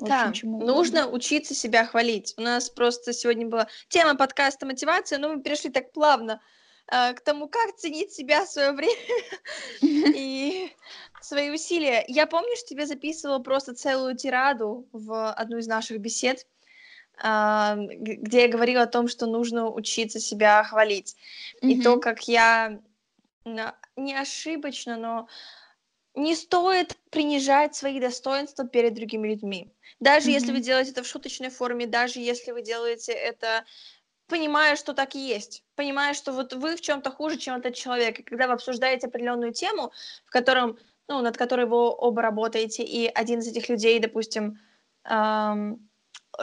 да, 0.00 0.32
нужно 0.42 1.08
учиться 1.08 1.54
себя 1.54 1.84
хвалить. 1.84 2.34
У 2.36 2.40
нас 2.40 2.70
просто 2.70 3.12
сегодня 3.12 3.46
была 3.46 3.68
тема 3.88 4.14
подкаста 4.14 4.66
мотивация, 4.66 5.18
но 5.18 5.28
мы 5.30 5.42
перешли 5.42 5.70
так 5.70 5.92
плавно 5.92 6.40
э, 6.90 7.14
к 7.14 7.20
тому, 7.20 7.48
как 7.48 7.76
ценить 7.76 8.12
себя, 8.12 8.46
свое 8.46 8.72
время 8.72 8.94
и 9.82 10.72
свои 11.20 11.50
усилия. 11.50 12.04
Я 12.08 12.26
помню, 12.26 12.56
что 12.56 12.68
тебе 12.68 12.86
записывала 12.86 13.38
просто 13.40 13.74
целую 13.74 14.16
тираду 14.16 14.88
в 14.92 15.32
одну 15.32 15.58
из 15.58 15.66
наших 15.66 15.98
бесед, 16.00 16.46
э, 17.22 17.76
где 17.76 18.42
я 18.42 18.48
говорила 18.48 18.82
о 18.82 18.86
том, 18.86 19.08
что 19.08 19.26
нужно 19.26 19.68
учиться 19.68 20.20
себя 20.20 20.62
хвалить. 20.64 21.16
И 21.60 21.82
то, 21.82 21.98
как 21.98 22.28
я 22.28 22.80
не 23.44 24.14
ошибочно, 24.14 24.96
но 24.96 25.28
не 26.18 26.34
стоит 26.34 26.96
принижать 27.10 27.74
свои 27.74 28.00
достоинства 28.00 28.66
перед 28.66 28.94
другими 28.94 29.28
людьми. 29.28 29.72
Даже 30.00 30.28
mm-hmm. 30.28 30.32
если 30.32 30.52
вы 30.52 30.60
делаете 30.60 30.90
это 30.90 31.02
в 31.02 31.06
шуточной 31.06 31.50
форме, 31.50 31.86
даже 31.86 32.20
если 32.20 32.50
вы 32.52 32.62
делаете 32.62 33.12
это 33.12 33.64
понимая, 34.26 34.76
что 34.76 34.92
так 34.92 35.14
и 35.14 35.18
есть, 35.18 35.64
понимая, 35.74 36.12
что 36.12 36.32
вот 36.32 36.52
вы 36.52 36.76
в 36.76 36.80
чем-то 36.82 37.10
хуже, 37.10 37.38
чем 37.38 37.56
этот 37.56 37.74
человек. 37.74 38.20
И 38.20 38.22
когда 38.22 38.46
вы 38.46 38.52
обсуждаете 38.52 39.06
определенную 39.06 39.54
тему, 39.54 39.90
в 40.26 40.30
котором, 40.30 40.76
ну, 41.08 41.22
над 41.22 41.38
которой 41.38 41.64
вы 41.64 41.76
оба 41.76 42.20
работаете, 42.20 42.82
и 42.82 43.06
один 43.06 43.38
из 43.38 43.48
этих 43.48 43.70
людей, 43.70 43.98
допустим, 43.98 44.58
эм, 45.04 45.88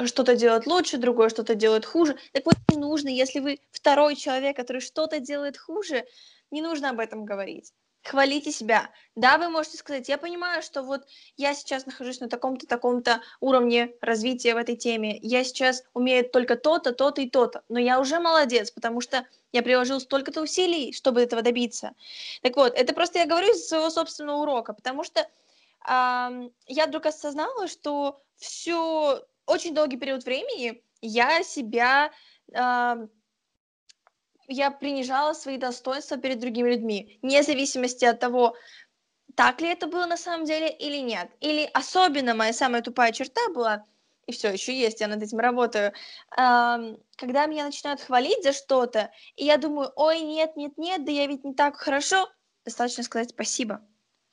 что-то 0.06 0.36
делает 0.36 0.66
лучше, 0.66 0.98
другой 0.98 1.30
что-то 1.30 1.54
делает 1.54 1.86
хуже. 1.86 2.18
Так 2.34 2.48
вот, 2.48 2.56
не 2.72 2.78
нужно, 2.78 3.10
если 3.10 3.40
вы 3.40 3.60
второй 3.72 4.16
человек, 4.16 4.58
который 4.58 4.82
что-то 4.82 5.20
делает 5.20 5.56
хуже, 5.56 6.06
не 6.50 6.64
нужно 6.64 6.90
об 6.90 7.00
этом 7.00 7.24
говорить 7.24 7.72
хвалите 8.06 8.52
себя. 8.52 8.90
Да, 9.16 9.38
вы 9.38 9.50
можете 9.50 9.78
сказать, 9.78 10.08
я 10.10 10.18
понимаю, 10.18 10.62
что 10.62 10.84
вот 10.84 11.08
я 11.38 11.54
сейчас 11.54 11.86
нахожусь 11.86 12.20
на 12.20 12.30
таком-то, 12.30 12.68
таком-то 12.68 13.22
уровне 13.40 13.94
развития 14.02 14.54
в 14.54 14.58
этой 14.58 14.76
теме, 14.76 15.18
я 15.22 15.44
сейчас 15.44 15.84
умею 15.94 16.30
только 16.30 16.56
то-то, 16.56 16.92
то-то 16.94 17.22
и 17.22 17.30
то-то, 17.30 17.64
но 17.70 17.80
я 17.80 18.00
уже 18.00 18.20
молодец, 18.20 18.72
потому 18.72 19.02
что 19.02 19.26
я 19.52 19.64
приложил 19.64 20.00
столько-то 20.00 20.42
усилий, 20.42 20.94
чтобы 20.94 21.22
этого 21.22 21.42
добиться. 21.42 21.94
Так 22.42 22.56
вот, 22.58 22.74
это 22.76 22.94
просто 22.94 23.20
я 23.20 23.26
говорю 23.26 23.52
из 23.52 23.68
своего 23.68 23.90
собственного 23.90 24.38
урока, 24.38 24.74
потому 24.74 25.04
что 25.04 25.22
э, 25.22 26.50
я 26.68 26.88
вдруг 26.88 27.06
осознала, 27.08 27.68
что 27.68 28.22
все 28.36 29.24
очень 29.46 29.74
долгий 29.74 29.98
период 29.98 30.26
времени 30.26 30.84
я 31.02 31.44
себя 31.44 32.12
э, 32.52 33.08
я 34.48 34.72
принижала 34.72 35.34
свои 35.34 35.58
достоинства 35.58 36.18
перед 36.18 36.40
другими 36.40 36.70
людьми, 36.70 37.20
вне 37.22 37.44
зависимости 37.44 38.06
от 38.06 38.20
того, 38.20 38.56
так 39.36 39.62
ли 39.62 39.68
это 39.68 39.88
было 39.88 40.06
на 40.06 40.18
самом 40.18 40.46
деле 40.46 40.70
или 40.70 40.98
нет. 40.98 41.30
Или 41.42 41.70
особенно 41.74 42.36
моя 42.36 42.54
самая 42.54 42.82
тупая 42.82 43.12
черта 43.12 43.42
была, 43.54 43.86
и 44.28 44.32
все 44.32 44.52
еще 44.52 44.74
есть, 44.74 45.02
я 45.02 45.08
над 45.08 45.22
этим 45.22 45.40
работаю, 45.40 45.94
эм, 46.38 46.98
когда 47.16 47.46
меня 47.46 47.66
начинают 47.66 48.02
хвалить 48.02 48.44
за 48.44 48.54
что-то, 48.54 49.12
и 49.36 49.46
я 49.46 49.58
думаю, 49.58 49.92
ой, 49.96 50.22
нет, 50.22 50.56
нет, 50.56 50.78
нет, 50.78 51.06
да 51.06 51.12
я 51.12 51.28
ведь 51.28 51.44
не 51.44 51.54
так 51.54 51.78
хорошо, 51.78 52.30
достаточно 52.64 53.04
сказать 53.04 53.32
спасибо. 53.32 53.82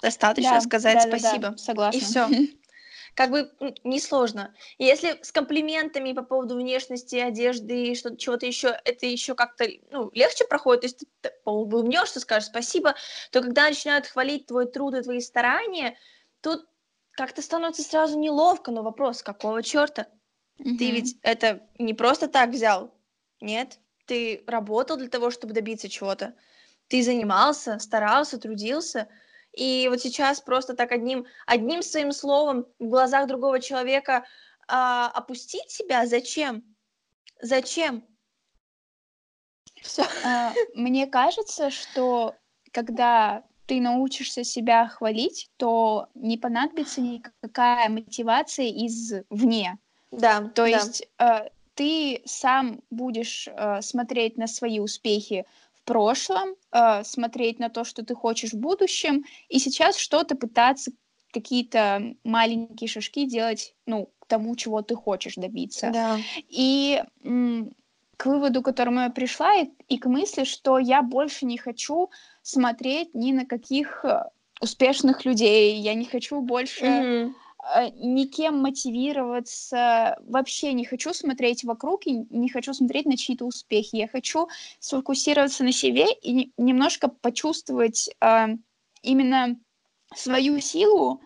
Достаточно 0.02 0.54
да, 0.54 0.60
сказать 0.60 0.98
да, 1.02 1.18
спасибо. 1.18 1.42
Да, 1.42 1.50
да, 1.50 1.56
согласна. 1.58 1.98
И 1.98 2.00
все. 2.00 2.28
как 3.14 3.30
бы 3.30 3.52
несложно. 3.84 4.54
Если 4.78 5.18
с 5.22 5.32
комплиментами 5.32 6.12
по 6.12 6.22
поводу 6.22 6.56
внешности, 6.56 7.16
одежды 7.16 7.88
и 7.88 7.94
что-то 7.94 8.16
чего-то 8.16 8.46
еще, 8.46 8.78
это 8.84 9.06
еще 9.06 9.34
как-то 9.34 9.66
ну, 9.90 10.10
легче 10.14 10.44
проходит, 10.46 10.80
то 10.80 10.86
есть 10.86 11.04
ты 11.20 11.32
улыбнешься, 11.44 12.20
скажешь 12.20 12.48
спасибо, 12.48 12.94
то 13.30 13.42
когда 13.42 13.68
начинают 13.68 14.06
хвалить 14.06 14.46
твой 14.46 14.66
труд 14.66 14.94
и 14.94 15.02
твои 15.02 15.20
старания, 15.20 15.98
тут 16.40 16.66
как-то 17.12 17.42
становится 17.42 17.82
сразу 17.82 18.18
неловко, 18.18 18.70
но 18.70 18.82
вопрос, 18.82 19.22
какого 19.22 19.62
черта? 19.62 20.06
Mm-hmm. 20.58 20.76
Ты 20.78 20.90
ведь 20.90 21.16
это 21.22 21.68
не 21.78 21.92
просто 21.92 22.28
так 22.28 22.50
взял, 22.50 22.94
нет? 23.40 23.78
Ты 24.06 24.42
работал 24.46 24.96
для 24.96 25.08
того, 25.08 25.30
чтобы 25.30 25.52
добиться 25.52 25.88
чего-то. 25.88 26.34
Ты 26.88 27.02
занимался, 27.02 27.78
старался, 27.78 28.38
трудился, 28.38 29.08
и 29.52 29.88
вот 29.88 30.00
сейчас 30.00 30.40
просто 30.40 30.74
так 30.74 30.92
одним, 30.92 31.26
одним 31.46 31.82
своим 31.82 32.12
словом 32.12 32.66
в 32.78 32.86
глазах 32.86 33.26
другого 33.26 33.60
человека 33.60 34.24
а, 34.68 35.08
опустить 35.08 35.70
себя, 35.70 36.06
зачем? 36.06 36.64
Зачем? 37.40 38.04
Все. 39.80 40.04
А, 40.24 40.52
мне 40.74 41.06
кажется, 41.06 41.70
что 41.70 42.34
когда 42.70 43.44
ты 43.66 43.80
научишься 43.80 44.44
себя 44.44 44.88
хвалить, 44.88 45.50
то 45.56 46.08
не 46.14 46.38
понадобится 46.38 47.00
никакая 47.00 47.88
мотивация 47.88 48.66
извне. 48.66 49.78
Да. 50.10 50.50
То 50.54 50.66
есть 50.66 51.06
э, 51.18 51.48
ты 51.74 52.22
сам 52.24 52.82
будешь 52.90 53.48
э, 53.48 53.80
смотреть 53.80 54.36
на 54.36 54.46
свои 54.46 54.78
успехи 54.78 55.46
в 55.82 55.84
прошлом, 55.84 56.54
э, 56.72 57.02
смотреть 57.04 57.58
на 57.58 57.68
то, 57.68 57.84
что 57.84 58.04
ты 58.04 58.14
хочешь 58.14 58.52
в 58.52 58.58
будущем, 58.58 59.24
и 59.48 59.58
сейчас 59.58 59.96
что-то 59.96 60.36
пытаться 60.36 60.92
какие-то 61.32 62.14
маленькие 62.24 62.88
шажки 62.88 63.26
делать, 63.26 63.74
ну, 63.86 64.10
к 64.20 64.26
тому, 64.26 64.54
чего 64.54 64.82
ты 64.82 64.94
хочешь 64.94 65.34
добиться. 65.34 65.90
Да. 65.92 66.18
И 66.48 67.02
м- 67.24 67.72
к 68.16 68.26
выводу, 68.26 68.62
к 68.62 68.66
которому 68.66 69.00
я 69.00 69.10
пришла, 69.10 69.56
и, 69.56 69.70
и 69.88 69.98
к 69.98 70.06
мысли, 70.06 70.44
что 70.44 70.78
я 70.78 71.02
больше 71.02 71.46
не 71.46 71.58
хочу 71.58 72.10
смотреть 72.42 73.14
ни 73.14 73.32
на 73.32 73.46
каких 73.46 74.04
э, 74.04 74.24
успешных 74.60 75.24
людей, 75.24 75.80
я 75.80 75.94
не 75.94 76.04
хочу 76.04 76.40
больше 76.40 76.84
mm-hmm. 76.84 77.32
Э, 77.76 77.90
никем 77.94 78.58
мотивироваться, 78.58 80.16
вообще 80.20 80.72
не 80.72 80.84
хочу 80.84 81.12
смотреть 81.14 81.64
вокруг 81.64 82.06
и 82.06 82.26
не 82.30 82.48
хочу 82.48 82.74
смотреть 82.74 83.06
на 83.06 83.16
чьи-то 83.16 83.44
успехи. 83.44 83.96
Я 83.96 84.08
хочу 84.08 84.48
сфокусироваться 84.80 85.64
на 85.64 85.72
себе 85.72 86.06
и 86.22 86.52
немножко 86.56 87.08
почувствовать 87.08 88.10
э, 88.20 88.46
именно 89.02 89.58
свою 90.14 90.60
силу 90.60 91.20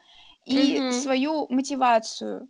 и 0.44 0.76
mm-hmm. 0.76 0.92
свою 0.92 1.46
мотивацию 1.48 2.48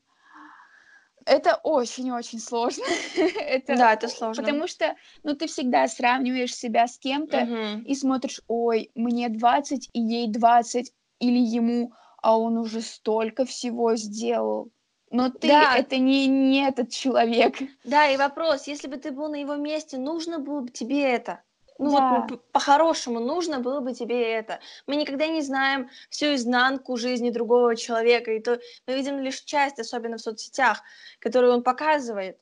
это 1.27 1.57
очень-очень 1.63 2.39
сложно. 2.39 2.85
это, 3.17 3.77
да, 3.77 3.93
это 3.93 4.09
сложно. 4.09 4.43
Потому 4.43 4.67
что, 4.67 4.95
ну, 5.25 5.35
ты 5.35 5.49
всегда 5.49 5.87
сравниваешь 5.89 6.55
себя 6.55 6.87
с 6.87 6.99
кем-то 6.99 7.43
угу. 7.43 7.83
и 7.85 7.95
смотришь, 7.95 8.41
ой, 8.47 8.91
мне 8.95 9.29
20, 9.29 9.91
и 9.93 10.01
ей 10.01 10.29
20, 10.29 10.93
или 11.19 11.39
ему, 11.39 11.93
а 12.27 12.37
он 12.37 12.59
уже 12.59 12.81
столько 12.81 13.45
всего 13.45 13.95
сделал. 13.95 14.73
Но 15.13 15.31
ты 15.31 15.47
да. 15.47 15.77
это 15.77 15.97
не, 15.99 16.27
не 16.27 16.67
этот 16.67 16.91
человек. 16.91 17.55
Да, 17.85 18.11
и 18.11 18.17
вопрос, 18.17 18.67
если 18.67 18.89
бы 18.89 18.97
ты 18.97 19.13
был 19.13 19.29
на 19.29 19.37
его 19.37 19.55
месте, 19.55 19.97
нужно 19.97 20.41
было 20.41 20.63
бы 20.63 20.71
тебе 20.71 21.03
это? 21.03 21.45
Ну 21.79 21.93
да. 21.93 22.27
вот 22.29 22.51
по-хорошему 22.51 23.21
нужно 23.21 23.61
было 23.61 23.79
бы 23.79 23.93
тебе 23.93 24.21
это. 24.33 24.59
Мы 24.89 24.97
никогда 24.97 25.29
не 25.29 25.41
знаем 25.41 25.89
всю 26.11 26.35
изнанку 26.35 26.97
жизни 26.97 27.31
другого 27.31 27.77
человека, 27.77 28.33
и 28.33 28.41
то 28.41 28.59
мы 28.89 28.95
видим 28.95 29.21
лишь 29.21 29.43
часть, 29.43 29.79
особенно 29.79 30.17
в 30.17 30.21
соцсетях, 30.21 30.83
которую 31.21 31.53
он 31.53 31.63
показывает. 31.63 32.41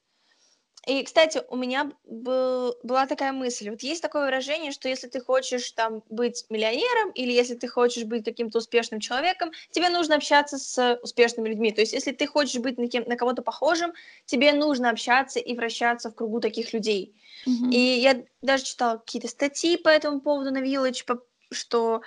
И, 0.86 1.02
кстати, 1.02 1.42
у 1.48 1.56
меня 1.56 1.90
был, 2.04 2.76
была 2.82 3.06
такая 3.06 3.32
мысль. 3.32 3.70
Вот 3.70 3.82
есть 3.82 4.02
такое 4.02 4.26
выражение, 4.26 4.70
что 4.70 4.88
если 4.88 5.08
ты 5.08 5.20
хочешь 5.20 5.70
там 5.72 6.02
быть 6.10 6.44
миллионером 6.50 7.10
или 7.12 7.32
если 7.32 7.54
ты 7.54 7.68
хочешь 7.68 8.04
быть 8.04 8.25
каким-то 8.25 8.58
успешным 8.58 9.00
человеком, 9.00 9.50
тебе 9.70 9.88
нужно 9.88 10.16
общаться 10.16 10.58
с 10.58 10.99
успешными 11.02 11.49
людьми. 11.49 11.73
То 11.73 11.80
есть 11.80 11.92
если 11.92 12.12
ты 12.12 12.26
хочешь 12.26 12.60
быть 12.60 12.78
на, 12.78 12.88
кем, 12.88 13.04
на 13.06 13.16
кого-то 13.16 13.42
похожим, 13.42 13.92
тебе 14.26 14.52
нужно 14.52 14.90
общаться 14.90 15.40
и 15.40 15.54
вращаться 15.54 16.10
в 16.10 16.14
кругу 16.14 16.40
таких 16.40 16.73
людей. 16.73 17.14
Mm-hmm. 17.47 17.70
И 17.70 17.78
я 18.00 18.23
даже 18.42 18.64
читала 18.64 18.99
какие-то 18.99 19.28
статьи 19.28 19.76
по 19.76 19.88
этому 19.88 20.20
поводу 20.20 20.50
на 20.50 20.58
Village, 20.58 21.04
что 21.50 22.02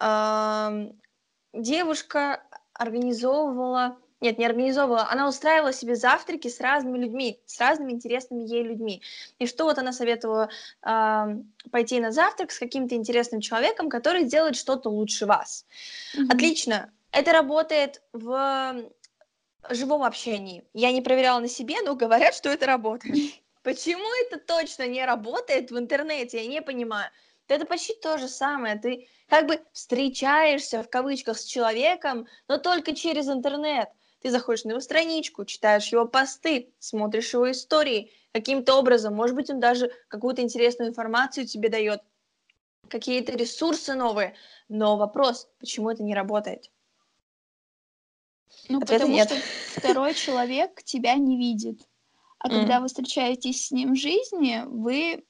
э, 0.00 0.90
девушка 1.52 2.42
организовывала 2.72 3.98
нет, 4.20 4.38
не 4.38 4.46
организовывала, 4.46 5.08
она 5.10 5.28
устраивала 5.28 5.72
себе 5.72 5.94
завтраки 5.94 6.48
с 6.48 6.60
разными 6.60 6.98
людьми, 6.98 7.40
с 7.44 7.60
разными 7.60 7.92
интересными 7.92 8.44
ей 8.44 8.62
людьми. 8.62 9.02
И 9.38 9.46
что 9.46 9.64
вот 9.64 9.78
она 9.78 9.92
советовала 9.92 10.48
э, 10.82 11.36
пойти 11.70 12.00
на 12.00 12.12
завтрак 12.12 12.50
с 12.50 12.58
каким-то 12.58 12.94
интересным 12.94 13.40
человеком, 13.40 13.90
который 13.90 14.24
делает 14.24 14.56
что-то 14.56 14.88
лучше 14.88 15.26
вас. 15.26 15.66
Mm-hmm. 16.16 16.32
Отлично. 16.32 16.90
Это 17.12 17.32
работает 17.32 18.02
в 18.12 18.84
живом 19.68 20.02
общении. 20.02 20.64
Я 20.72 20.92
не 20.92 21.02
проверяла 21.02 21.40
на 21.40 21.48
себе, 21.48 21.76
но 21.82 21.94
говорят, 21.94 22.34
что 22.34 22.48
это 22.48 22.66
работает. 22.66 23.16
Почему 23.62 24.06
это 24.24 24.38
точно 24.38 24.86
не 24.86 25.04
работает 25.04 25.70
в 25.70 25.78
интернете, 25.78 26.42
я 26.42 26.46
не 26.46 26.62
понимаю. 26.62 27.10
Это 27.48 27.66
почти 27.66 27.94
то 27.94 28.16
же 28.18 28.28
самое. 28.28 28.76
Ты 28.76 29.08
как 29.28 29.46
бы 29.46 29.60
встречаешься 29.72 30.82
в 30.82 30.88
кавычках 30.88 31.38
с 31.38 31.44
человеком, 31.44 32.26
но 32.48 32.58
только 32.58 32.94
через 32.94 33.28
интернет. 33.28 33.88
Ты 34.26 34.32
заходишь 34.32 34.64
на 34.64 34.70
его 34.70 34.80
страничку, 34.80 35.44
читаешь 35.44 35.92
его 35.92 36.04
посты, 36.04 36.74
смотришь 36.80 37.32
его 37.32 37.48
истории, 37.48 38.10
каким-то 38.32 38.74
образом, 38.74 39.14
может 39.14 39.36
быть, 39.36 39.50
он 39.50 39.60
даже 39.60 39.92
какую-то 40.08 40.42
интересную 40.42 40.90
информацию 40.90 41.46
тебе 41.46 41.68
дает, 41.68 42.00
какие-то 42.88 43.36
ресурсы 43.36 43.94
новые. 43.94 44.34
Но 44.68 44.96
вопрос, 44.96 45.48
почему 45.60 45.90
это 45.90 46.02
не 46.02 46.12
работает? 46.12 46.72
Ну, 48.68 48.78
Ответа 48.78 49.04
потому 49.04 49.14
нет. 49.14 49.28
что 49.28 49.78
второй 49.78 50.14
человек 50.14 50.82
тебя 50.82 51.14
не 51.14 51.38
видит. 51.38 51.88
А 52.40 52.48
mm. 52.48 52.50
когда 52.50 52.80
вы 52.80 52.88
встречаетесь 52.88 53.68
с 53.68 53.70
ним 53.70 53.92
в 53.92 53.96
жизни, 53.96 54.64
вы 54.66 55.24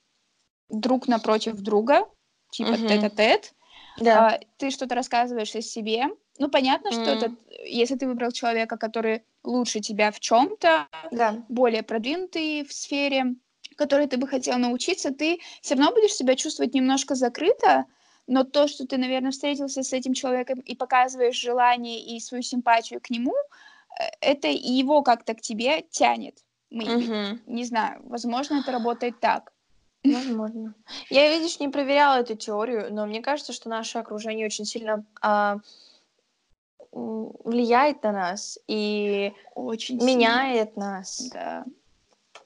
друг 0.70 1.06
напротив 1.06 1.56
друга, 1.56 2.08
типа 2.50 2.70
mm-hmm. 2.70 2.88
тет-а-тет, 2.88 3.52
да. 3.98 4.28
а, 4.28 4.40
ты 4.56 4.70
что-то 4.70 4.94
рассказываешь 4.94 5.54
о 5.54 5.60
себе, 5.60 6.06
ну, 6.38 6.48
понятно, 6.48 6.92
что 6.92 7.02
mm. 7.02 7.16
это, 7.16 7.34
если 7.64 7.96
ты 7.96 8.06
выбрал 8.06 8.32
человека, 8.32 8.76
который 8.76 9.22
лучше 9.44 9.80
тебя 9.80 10.10
в 10.10 10.20
чем-то, 10.20 10.88
да. 11.10 11.44
более 11.48 11.82
продвинутый 11.82 12.64
в 12.64 12.72
сфере, 12.72 13.36
которой 13.76 14.06
ты 14.06 14.16
бы 14.16 14.26
хотел 14.26 14.58
научиться, 14.58 15.12
ты 15.12 15.40
все 15.60 15.74
равно 15.74 15.92
будешь 15.92 16.14
себя 16.14 16.34
чувствовать 16.34 16.74
немножко 16.74 17.14
закрыто, 17.14 17.84
но 18.26 18.44
то, 18.44 18.66
что 18.66 18.86
ты, 18.86 18.96
наверное, 18.98 19.30
встретился 19.30 19.82
с 19.82 19.92
этим 19.92 20.14
человеком 20.14 20.58
и 20.60 20.74
показываешь 20.74 21.36
желание 21.36 22.00
и 22.00 22.20
свою 22.20 22.42
симпатию 22.42 23.00
к 23.00 23.10
нему, 23.10 23.34
э, 23.34 24.04
это 24.20 24.48
его 24.48 25.02
как-то 25.02 25.34
к 25.34 25.40
тебе 25.40 25.82
тянет. 25.90 26.38
Mm-hmm. 26.72 27.40
Не 27.46 27.64
знаю, 27.64 28.02
возможно, 28.04 28.56
это 28.56 28.72
работает 28.72 29.20
так. 29.20 29.52
Возможно. 30.04 30.74
Я, 31.10 31.36
видишь, 31.36 31.60
не 31.60 31.68
проверяла 31.68 32.20
эту 32.20 32.36
теорию, 32.36 32.92
но 32.92 33.06
мне 33.06 33.20
кажется, 33.20 33.52
что 33.52 33.68
наше 33.68 33.98
окружение 33.98 34.46
очень 34.46 34.64
сильно 34.64 35.04
а, 35.20 35.58
влияет 36.96 38.02
на 38.02 38.12
нас 38.12 38.58
и 38.66 39.32
Очень 39.54 40.02
меняет 40.02 40.70
сильно. 40.70 40.90
нас. 40.90 41.28
Да. 41.32 41.64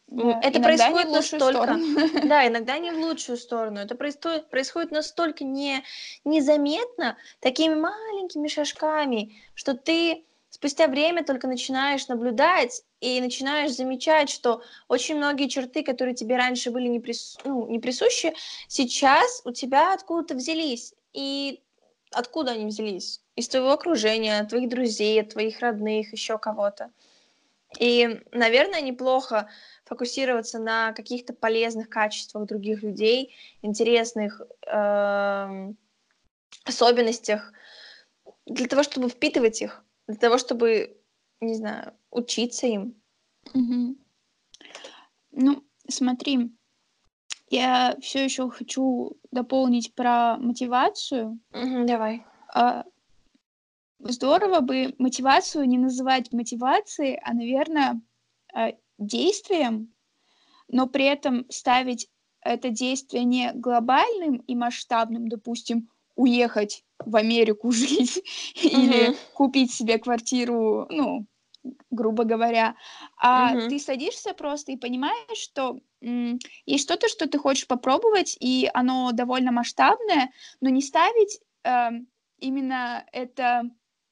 Да, 0.08 0.40
это 0.42 0.58
происходит 0.58 1.10
настолько, 1.10 1.78
да, 2.24 2.48
иногда 2.48 2.78
не 2.78 2.90
в 2.90 2.98
лучшую 2.98 3.38
сторону. 3.38 3.78
Это 3.78 3.94
происходит, 3.94 4.50
происходит 4.50 4.90
настолько 4.90 5.44
не 5.44 5.84
незаметно, 6.24 7.16
такими 7.38 7.74
маленькими 7.74 8.48
шажками, 8.48 9.36
что 9.54 9.74
ты 9.74 10.24
спустя 10.48 10.88
время 10.88 11.24
только 11.24 11.46
начинаешь 11.46 12.08
наблюдать 12.08 12.82
и 13.00 13.20
начинаешь 13.20 13.70
замечать, 13.70 14.30
что 14.30 14.62
очень 14.88 15.16
многие 15.16 15.48
черты, 15.48 15.84
которые 15.84 16.16
тебе 16.16 16.36
раньше 16.36 16.72
были 16.72 16.88
не, 16.88 16.98
прису, 16.98 17.38
ну, 17.44 17.68
не 17.68 17.78
присущи, 17.78 18.34
сейчас 18.66 19.42
у 19.44 19.52
тебя 19.52 19.94
откуда-то 19.94 20.34
взялись. 20.34 20.92
И 21.12 21.62
откуда 22.12 22.52
они 22.52 22.66
взялись? 22.66 23.20
Из 23.36 23.48
твоего 23.48 23.72
окружения, 23.72 24.44
твоих 24.44 24.68
друзей, 24.68 25.22
твоих 25.22 25.60
родных, 25.60 26.12
еще 26.12 26.38
кого-то. 26.38 26.90
И, 27.78 28.20
наверное, 28.32 28.80
неплохо 28.80 29.48
фокусироваться 29.84 30.58
на 30.58 30.92
каких-то 30.92 31.32
полезных 31.32 31.88
качествах 31.88 32.46
других 32.46 32.82
людей, 32.82 33.34
интересных 33.62 34.40
э, 34.66 35.72
особенностях, 36.64 37.52
для 38.46 38.66
того, 38.66 38.82
чтобы 38.82 39.08
впитывать 39.08 39.62
их, 39.62 39.84
для 40.08 40.16
того, 40.16 40.38
чтобы, 40.38 41.00
не 41.40 41.54
знаю, 41.54 41.94
учиться 42.10 42.66
им. 42.66 43.00
Угу. 43.54 43.96
Ну, 45.32 45.64
смотри, 45.88 46.50
я 47.50 47.96
все 48.00 48.24
еще 48.24 48.48
хочу 48.48 49.16
дополнить 49.32 49.94
про 49.94 50.36
мотивацию. 50.38 51.40
Угу, 51.52 51.84
давай. 51.84 52.24
А, 52.54 52.84
здорово 53.98 54.60
бы 54.60 54.94
мотивацию 54.98 55.68
не 55.68 55.76
называть 55.76 56.32
мотивацией, 56.32 57.16
а, 57.16 57.34
наверное, 57.34 58.00
э, 58.54 58.74
действием, 58.98 59.92
но 60.68 60.86
при 60.86 61.04
этом 61.04 61.46
ставить 61.50 62.08
это 62.40 62.70
действие 62.70 63.24
не 63.24 63.52
глобальным 63.52 64.36
и 64.36 64.54
масштабным, 64.54 65.28
допустим, 65.28 65.90
уехать 66.14 66.84
в 66.98 67.16
Америку 67.16 67.72
жить 67.72 68.22
или 68.54 69.16
купить 69.34 69.72
себе 69.72 69.98
квартиру, 69.98 70.86
ну, 70.88 71.26
грубо 71.90 72.24
говоря, 72.24 72.76
а 73.16 73.68
ты 73.68 73.78
садишься 73.78 74.32
просто 74.34 74.72
и 74.72 74.76
понимаешь, 74.76 75.38
что 75.38 75.78
есть 76.66 76.84
что-то, 76.84 77.08
что 77.08 77.28
ты 77.28 77.38
хочешь 77.38 77.66
попробовать, 77.66 78.36
и 78.40 78.70
оно 78.72 79.12
довольно 79.12 79.52
масштабное, 79.52 80.30
но 80.60 80.70
не 80.70 80.80
ставить 80.80 81.40
э, 81.64 81.90
именно 82.38 83.04
это 83.12 83.64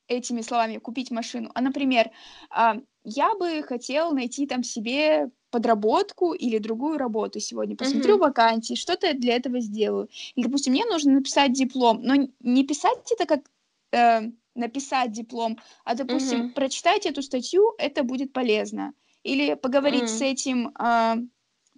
этими 0.06 0.42
словами 0.42 0.78
купить 0.78 1.10
машину, 1.10 1.50
а, 1.54 1.60
например, 1.60 2.10
э, 2.54 2.80
я 3.04 3.34
бы 3.34 3.62
хотел 3.62 4.12
найти 4.12 4.46
там 4.46 4.62
себе 4.62 5.30
подработку 5.50 6.32
или 6.32 6.58
другую 6.58 6.98
работу 6.98 7.40
сегодня, 7.40 7.76
посмотрю 7.76 8.16
mm-hmm. 8.16 8.20
вакансии, 8.20 8.74
что-то 8.74 9.14
для 9.14 9.36
этого 9.36 9.60
сделаю. 9.60 10.08
Или, 10.34 10.44
допустим, 10.46 10.72
мне 10.72 10.84
нужно 10.84 11.12
написать 11.12 11.52
диплом, 11.52 12.02
но 12.02 12.28
не 12.40 12.64
писать 12.64 13.10
это 13.10 13.24
как 13.24 13.50
э, 13.92 14.30
написать 14.58 15.12
диплом, 15.12 15.58
а, 15.84 15.94
допустим, 15.94 16.46
mm-hmm. 16.46 16.52
прочитать 16.52 17.06
эту 17.06 17.22
статью, 17.22 17.74
это 17.78 18.02
будет 18.02 18.32
полезно. 18.32 18.92
Или 19.22 19.54
поговорить 19.54 20.04
mm-hmm. 20.04 20.18
с 20.18 20.22
этим 20.22 20.68
э, 20.78 21.16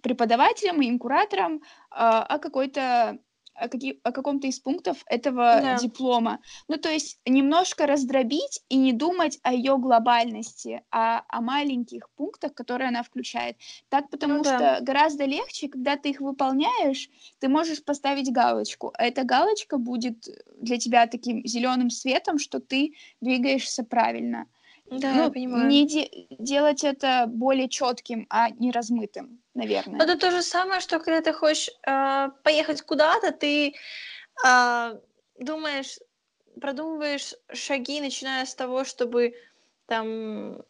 преподавателем, 0.01 0.77
моим 0.77 0.99
куратором 0.99 1.55
э, 1.55 1.59
о 1.91 2.37
какой-то 2.39 3.19
о, 3.53 3.67
какие, 3.67 3.99
о 4.03 4.11
каком-то 4.11 4.47
из 4.47 4.59
пунктов 4.59 5.03
этого 5.07 5.59
да. 5.61 5.77
диплома. 5.77 6.39
Ну, 6.67 6.77
то 6.77 6.89
есть 6.89 7.19
немножко 7.25 7.85
раздробить 7.85 8.61
и 8.69 8.77
не 8.77 8.93
думать 8.93 9.39
о 9.43 9.53
ее 9.53 9.77
глобальности, 9.77 10.81
а 10.91 11.23
о 11.27 11.41
маленьких 11.41 12.09
пунктах, 12.11 12.53
которые 12.53 12.89
она 12.89 13.03
включает. 13.03 13.57
Так, 13.89 14.09
потому 14.09 14.35
ну, 14.35 14.43
что 14.43 14.57
да. 14.57 14.81
гораздо 14.81 15.25
легче, 15.25 15.67
когда 15.67 15.97
ты 15.97 16.09
их 16.09 16.21
выполняешь, 16.21 17.09
ты 17.39 17.49
можешь 17.49 17.83
поставить 17.83 18.31
галочку. 18.31 18.93
А 18.97 19.05
эта 19.05 19.23
галочка 19.23 19.77
будет 19.77 20.27
для 20.57 20.77
тебя 20.77 21.07
таким 21.07 21.45
зеленым 21.45 21.89
светом, 21.89 22.39
что 22.39 22.59
ты 22.59 22.93
двигаешься 23.21 23.83
правильно. 23.83 24.47
Да, 24.91 25.13
ну, 25.13 25.23
я 25.23 25.29
понимаю. 25.29 25.69
Не 25.69 25.87
де- 25.87 26.27
делать 26.37 26.83
это 26.83 27.25
более 27.27 27.69
четким, 27.69 28.27
а 28.29 28.49
не 28.49 28.71
размытым, 28.71 29.41
наверное. 29.53 30.01
Это 30.01 30.17
то 30.17 30.31
же 30.31 30.41
самое, 30.41 30.81
что 30.81 30.99
когда 30.99 31.21
ты 31.21 31.31
хочешь 31.33 31.69
э, 31.87 32.29
поехать 32.43 32.81
куда-то, 32.81 33.31
ты 33.31 33.73
э, 34.45 34.99
думаешь, 35.39 35.97
продумываешь 36.59 37.33
шаги, 37.53 38.01
начиная 38.01 38.45
с 38.45 38.53
того, 38.53 38.83
чтобы 38.83 39.33
там 39.85 40.61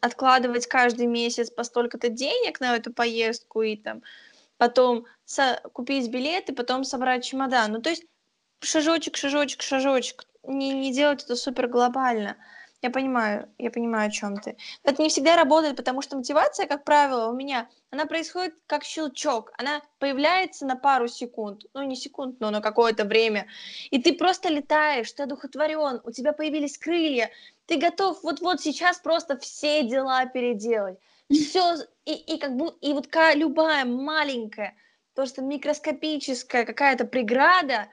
откладывать 0.00 0.66
каждый 0.66 1.06
месяц 1.06 1.50
по 1.50 1.64
столько-то 1.64 2.08
денег 2.08 2.60
на 2.60 2.76
эту 2.76 2.92
поездку 2.92 3.62
и 3.62 3.76
там 3.76 4.02
потом 4.58 5.06
со- 5.24 5.60
купить 5.72 6.10
билеты, 6.10 6.54
потом 6.54 6.84
собрать 6.84 7.24
чемодан. 7.24 7.72
Ну, 7.72 7.80
то 7.82 7.90
есть 7.90 8.04
шажочек, 8.60 9.16
шажочек, 9.16 9.62
шажочек. 9.62 10.24
Не, 10.42 10.72
не 10.72 10.92
делать 10.92 11.24
это 11.24 11.36
супер 11.36 11.68
глобально. 11.68 12.36
Я 12.82 12.90
понимаю, 12.90 13.48
я 13.58 13.70
понимаю, 13.70 14.08
о 14.08 14.10
чем 14.10 14.36
ты. 14.36 14.56
Это 14.82 15.00
не 15.00 15.08
всегда 15.08 15.36
работает, 15.36 15.76
потому 15.76 16.02
что 16.02 16.16
мотивация, 16.16 16.66
как 16.66 16.84
правило, 16.84 17.28
у 17.30 17.32
меня, 17.32 17.68
она 17.90 18.06
происходит 18.06 18.54
как 18.66 18.82
щелчок. 18.82 19.52
Она 19.56 19.82
появляется 20.00 20.66
на 20.66 20.74
пару 20.74 21.06
секунд, 21.06 21.62
ну 21.74 21.84
не 21.84 21.94
секунд, 21.94 22.40
но 22.40 22.50
на 22.50 22.60
какое-то 22.60 23.04
время. 23.04 23.46
И 23.92 24.02
ты 24.02 24.14
просто 24.14 24.48
летаешь, 24.48 25.12
ты 25.12 25.22
одухотворен, 25.22 26.00
у 26.02 26.10
тебя 26.10 26.32
появились 26.32 26.76
крылья, 26.76 27.30
ты 27.66 27.76
готов 27.76 28.20
вот-вот 28.24 28.60
сейчас 28.60 28.98
просто 28.98 29.38
все 29.38 29.84
дела 29.84 30.26
переделать. 30.26 30.98
Все, 31.30 31.76
и, 32.04 32.14
и 32.14 32.38
как 32.38 32.56
бы, 32.56 32.74
и 32.80 32.92
вот 32.92 33.08
любая 33.36 33.84
маленькая, 33.84 34.74
просто 35.14 35.40
микроскопическая 35.40 36.64
какая-то 36.64 37.04
преграда, 37.04 37.86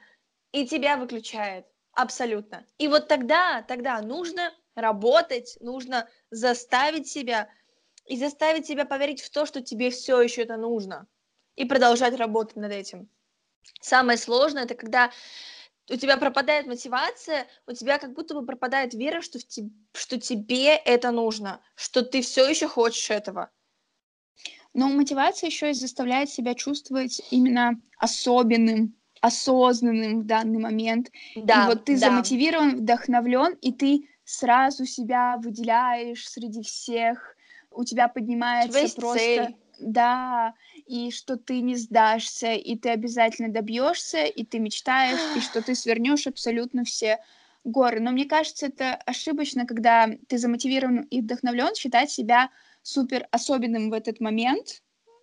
и 0.50 0.66
тебя 0.66 0.96
выключает. 0.96 1.64
Абсолютно. 1.92 2.64
И 2.78 2.88
вот 2.88 3.08
тогда, 3.08 3.62
тогда 3.62 4.00
нужно 4.00 4.52
работать, 4.74 5.56
нужно 5.60 6.08
заставить 6.30 7.08
себя 7.08 7.48
и 8.06 8.16
заставить 8.16 8.66
себя 8.66 8.84
поверить 8.84 9.20
в 9.20 9.30
то, 9.30 9.46
что 9.46 9.62
тебе 9.62 9.90
все 9.90 10.20
еще 10.20 10.42
это 10.42 10.56
нужно, 10.56 11.06
и 11.56 11.64
продолжать 11.64 12.14
работать 12.14 12.56
над 12.56 12.72
этим. 12.72 13.08
Самое 13.80 14.18
сложное 14.18 14.64
это 14.64 14.74
когда 14.74 15.10
у 15.90 15.96
тебя 15.96 16.16
пропадает 16.16 16.66
мотивация, 16.66 17.46
у 17.66 17.72
тебя 17.72 17.98
как 17.98 18.14
будто 18.14 18.34
бы 18.34 18.46
пропадает 18.46 18.94
вера, 18.94 19.20
что, 19.22 19.38
в 19.38 19.42
te, 19.42 19.70
что 19.92 20.20
тебе 20.20 20.76
это 20.76 21.10
нужно, 21.10 21.60
что 21.74 22.02
ты 22.02 22.22
все 22.22 22.48
еще 22.48 22.68
хочешь 22.68 23.10
этого. 23.10 23.50
Но 24.72 24.88
мотивация 24.88 25.48
еще 25.48 25.70
и 25.70 25.74
заставляет 25.74 26.30
себя 26.30 26.54
чувствовать 26.54 27.20
именно 27.30 27.80
особенным, 27.98 28.94
осознанным 29.20 30.20
в 30.20 30.26
данный 30.26 30.60
момент. 30.60 31.10
Да, 31.34 31.64
и 31.64 31.66
вот 31.66 31.84
ты 31.84 31.94
да. 31.94 32.06
замотивирован, 32.06 32.76
вдохновлен, 32.76 33.54
и 33.60 33.72
ты 33.72 34.08
сразу 34.30 34.86
себя 34.86 35.36
выделяешь 35.38 36.28
среди 36.28 36.62
всех, 36.62 37.36
у 37.70 37.84
тебя 37.84 38.08
поднимается 38.08 38.84
у 38.84 39.00
просто... 39.00 39.18
Цель. 39.18 39.56
Да, 39.80 40.52
и 40.86 41.10
что 41.10 41.38
ты 41.38 41.62
не 41.62 41.74
сдашься, 41.74 42.52
и 42.52 42.76
ты 42.76 42.90
обязательно 42.90 43.48
добьешься, 43.48 44.24
и 44.24 44.44
ты 44.44 44.58
мечтаешь, 44.58 45.36
и 45.36 45.40
что 45.40 45.62
ты 45.62 45.74
свернешь 45.74 46.26
абсолютно 46.26 46.84
все 46.84 47.18
горы. 47.64 47.98
Но 48.00 48.10
мне 48.10 48.26
кажется, 48.26 48.66
это 48.66 48.96
ошибочно, 49.06 49.66
когда 49.66 50.06
ты 50.28 50.36
замотивирован 50.36 51.04
и 51.04 51.22
вдохновлен, 51.22 51.74
считать 51.74 52.10
себя 52.10 52.50
супер 52.82 53.26
особенным 53.30 53.88
в 53.88 53.94
этот 53.94 54.20
момент, 54.20 54.82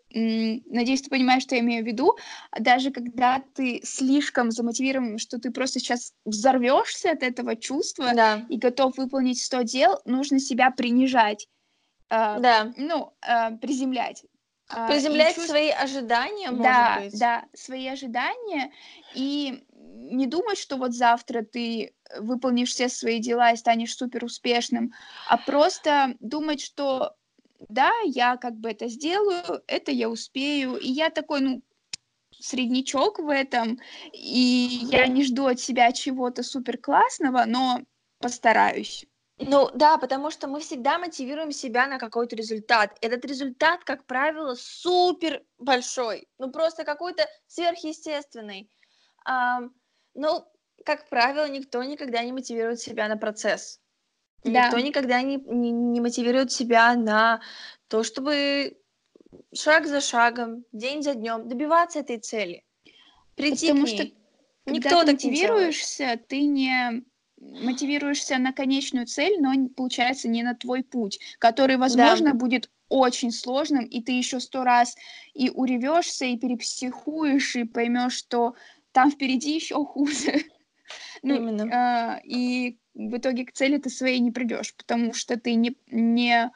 Надеюсь, 0.10 1.02
ты 1.02 1.10
понимаешь, 1.10 1.44
что 1.44 1.56
я 1.56 1.62
имею 1.62 1.84
в 1.84 1.88
виду. 1.88 2.18
Даже 2.58 2.92
когда 2.92 3.44
ты 3.56 3.82
слишком 3.84 4.52
замотивирован, 4.52 5.18
что 5.18 5.38
ты 5.40 5.52
просто 5.52 5.80
сейчас 5.80 6.14
взорвешься 6.26 7.12
от 7.12 7.24
этого 7.24 7.56
чувства 7.56 8.14
да. 8.14 8.46
и 8.50 8.58
готов 8.58 8.98
выполнить 8.98 9.42
100 9.42 9.62
дел, 9.64 10.00
нужно 10.06 10.40
себя 10.40 10.72
принижать. 10.72 11.48
Э, 12.10 12.40
да. 12.40 12.74
Ну, 12.78 13.14
э, 13.22 13.58
приземлять. 13.58 14.24
А, 14.70 14.88
приземлять 14.88 15.36
чувств... 15.36 15.50
свои 15.50 15.70
ожидания, 15.70 16.52
может 16.52 16.64
да, 16.64 17.00
быть. 17.00 17.20
Да, 17.20 17.46
свои 17.54 17.88
ожидания. 17.88 18.72
И 19.14 19.64
не 19.74 20.28
думать, 20.28 20.58
что 20.58 20.78
вот 20.78 20.94
завтра 20.94 21.44
ты 21.44 21.94
выполнишь 22.20 22.72
все 22.72 22.90
свои 22.90 23.20
дела 23.20 23.52
и 23.52 23.58
станешь 23.58 23.96
супер 23.96 24.24
успешным, 24.26 24.94
а 25.30 25.38
просто 25.38 26.16
думать, 26.20 26.62
что 26.62 27.16
да, 27.70 27.92
я 28.06 28.38
как 28.38 28.56
бы 28.56 28.70
это 28.70 28.88
сделаю, 28.88 29.64
это 29.68 29.92
я 29.92 30.10
успею. 30.10 30.78
И 30.78 30.88
я 30.88 31.10
такой, 31.10 31.42
ну, 31.42 31.62
среднячок 32.40 33.20
в 33.20 33.30
этом, 33.30 33.80
и 34.14 34.80
я 34.92 35.08
не 35.08 35.24
жду 35.24 35.48
от 35.48 35.60
себя 35.60 35.92
чего-то 35.92 36.44
супер 36.44 36.78
классного, 36.78 37.46
но 37.46 37.82
постараюсь. 38.20 39.06
Ну 39.40 39.70
да, 39.74 39.98
потому 40.00 40.32
что 40.32 40.48
мы 40.48 40.60
всегда 40.60 40.98
мотивируем 40.98 41.52
себя 41.52 41.88
на 41.88 42.00
какой-то 42.00 42.36
результат. 42.36 42.98
Этот 43.02 43.24
результат, 43.26 43.84
как 43.84 44.06
правило, 44.06 44.56
супер 44.56 45.44
большой, 45.60 46.28
ну 46.40 46.52
просто 46.52 46.84
какой-то 46.84 47.24
сверхъестественный. 47.46 48.70
А, 49.26 49.60
ну, 50.16 50.46
как 50.86 51.08
правило, 51.10 51.48
никто 51.48 51.84
никогда 51.84 52.24
не 52.24 52.32
мотивирует 52.32 52.80
себя 52.80 53.08
на 53.08 53.18
процесс. 53.18 53.80
Да. 54.48 54.68
Никто 54.68 54.80
никогда 54.80 55.22
не, 55.22 55.38
не, 55.38 55.72
не 55.72 56.02
мотивирует 56.02 56.52
себя 56.52 56.96
на 56.96 57.42
то, 57.88 58.04
чтобы 58.04 58.78
шаг 59.54 59.88
за 59.88 60.02
шагом, 60.02 60.66
день 60.72 61.04
за 61.04 61.14
днем 61.14 61.48
добиваться 61.48 62.00
этой 62.00 62.18
цели. 62.18 62.64
Прийти 63.36 63.68
Потому 63.68 63.86
к 63.86 63.90
ней. 63.90 63.96
что 63.96 64.18
Никто 64.72 64.90
когда 64.90 65.06
ты 65.06 65.12
мотивируешься, 65.14 66.20
ты 66.28 66.42
не 66.42 67.04
мотивируешься 67.38 68.38
на 68.38 68.52
конечную 68.52 69.06
цель, 69.06 69.40
но 69.40 69.54
получается 69.70 70.28
не 70.28 70.44
на 70.44 70.56
твой 70.56 70.84
путь, 70.84 71.20
который, 71.40 71.78
возможно, 71.78 72.32
да. 72.32 72.38
будет 72.38 72.70
очень 72.90 73.32
сложным, 73.32 73.86
и 73.86 74.02
ты 74.02 74.14
еще 74.14 74.40
сто 74.40 74.64
раз 74.64 74.96
и 75.34 75.50
уревешься, 75.50 76.26
и 76.26 76.38
перепсихуешь, 76.38 77.56
и 77.56 77.64
поймешь, 77.64 78.14
что 78.14 78.56
там 78.92 79.12
впереди 79.12 79.56
еще 79.56 79.76
хуже. 79.86 80.42
Ну, 81.22 81.36
Именно. 81.36 82.20
Э, 82.20 82.22
и 82.24 82.80
в 82.98 83.18
итоге 83.18 83.46
к 83.46 83.52
цели 83.52 83.78
ты 83.78 83.90
своей 83.90 84.20
не 84.20 84.32
придешь, 84.32 84.74
потому 84.76 85.14
что 85.14 85.40
ты 85.40 85.54
не, 85.54 85.78
не 85.88 86.52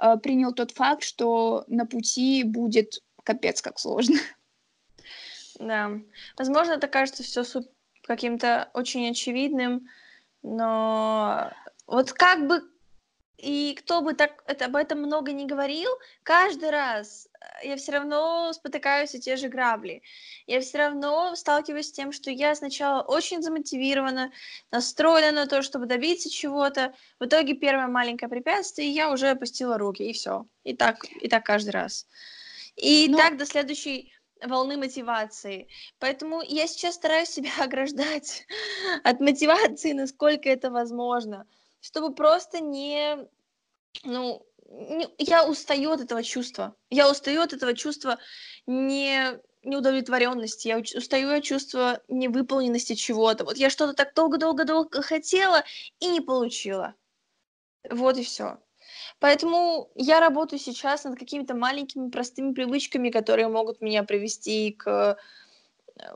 э, 0.00 0.16
принял 0.22 0.52
тот 0.52 0.70
факт, 0.70 1.02
что 1.02 1.64
на 1.66 1.84
пути 1.84 2.44
будет 2.44 3.02
капец 3.24 3.60
как 3.60 3.78
сложно. 3.78 4.16
Да. 5.58 5.90
Возможно, 6.38 6.72
это 6.72 6.88
кажется 6.88 7.22
все 7.22 7.44
каким-то 8.04 8.70
очень 8.72 9.10
очевидным, 9.10 9.90
но 10.42 11.52
вот 11.86 12.14
как 12.14 12.46
бы 12.46 12.62
и 13.40 13.74
кто 13.74 14.02
бы 14.02 14.12
так 14.12 14.42
это, 14.46 14.66
об 14.66 14.76
этом 14.76 15.00
много 15.00 15.32
не 15.32 15.46
говорил, 15.46 15.90
каждый 16.22 16.70
раз 16.70 17.26
э, 17.62 17.68
я 17.68 17.76
все 17.76 17.92
равно 17.92 18.52
спотыкаюсь 18.52 19.14
о 19.14 19.18
те 19.18 19.36
же 19.36 19.48
грабли. 19.48 20.02
Я 20.46 20.60
все 20.60 20.78
равно 20.78 21.34
сталкиваюсь 21.34 21.88
с 21.88 21.92
тем, 21.92 22.12
что 22.12 22.30
я 22.30 22.54
сначала 22.54 23.00
очень 23.02 23.42
замотивирована, 23.42 24.30
настроена 24.70 25.32
на 25.32 25.46
то, 25.46 25.62
чтобы 25.62 25.86
добиться 25.86 26.28
чего-то. 26.28 26.92
В 27.18 27.24
итоге 27.24 27.54
первое 27.54 27.86
маленькое 27.86 28.28
препятствие, 28.28 28.88
и 28.88 28.92
я 28.92 29.10
уже 29.10 29.28
опустила 29.28 29.78
руки, 29.78 30.02
и 30.02 30.12
все. 30.12 30.44
И 30.64 30.74
так, 30.74 31.04
и 31.22 31.28
так 31.28 31.44
каждый 31.44 31.70
раз. 31.70 32.06
И 32.76 33.08
Но... 33.08 33.16
так 33.16 33.38
до 33.38 33.46
следующей 33.46 34.12
волны 34.42 34.76
мотивации. 34.76 35.68
Поэтому 35.98 36.42
я 36.42 36.66
сейчас 36.66 36.96
стараюсь 36.96 37.30
себя 37.30 37.50
ограждать 37.58 38.46
от 39.02 39.20
мотивации, 39.20 39.92
насколько 39.92 40.50
это 40.50 40.70
возможно, 40.70 41.46
чтобы 41.80 42.14
просто 42.14 42.60
не, 42.60 43.28
ну, 44.04 44.46
не, 44.70 45.08
я 45.18 45.46
устаю 45.46 45.92
от 45.92 46.00
этого 46.00 46.22
чувства. 46.22 46.76
Я 46.90 47.10
устаю 47.10 47.42
от 47.42 47.52
этого 47.52 47.74
чувства 47.74 48.18
не 48.66 49.38
неудовлетворенности, 49.62 50.68
я 50.68 50.78
устаю 50.78 51.36
от 51.36 51.44
чувства 51.44 52.00
невыполненности 52.08 52.94
чего-то. 52.94 53.44
Вот 53.44 53.58
я 53.58 53.68
что-то 53.68 53.92
так 53.92 54.14
долго-долго-долго 54.14 55.02
хотела 55.02 55.64
и 55.98 56.06
не 56.06 56.20
получила. 56.20 56.94
Вот 57.90 58.16
и 58.16 58.24
все. 58.24 58.58
Поэтому 59.18 59.90
я 59.94 60.20
работаю 60.20 60.58
сейчас 60.58 61.04
над 61.04 61.18
какими-то 61.18 61.54
маленькими 61.54 62.10
простыми 62.10 62.54
привычками, 62.54 63.10
которые 63.10 63.48
могут 63.48 63.80
меня 63.80 64.02
привести 64.02 64.72
к 64.72 65.18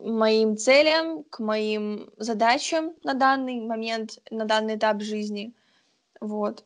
моим 0.00 0.56
целям, 0.56 1.24
к 1.24 1.38
моим 1.40 2.10
задачам 2.16 2.94
на 3.02 3.14
данный 3.14 3.60
момент, 3.60 4.18
на 4.30 4.44
данный 4.44 4.76
этап 4.76 5.00
жизни. 5.02 5.54
Вот. 6.20 6.64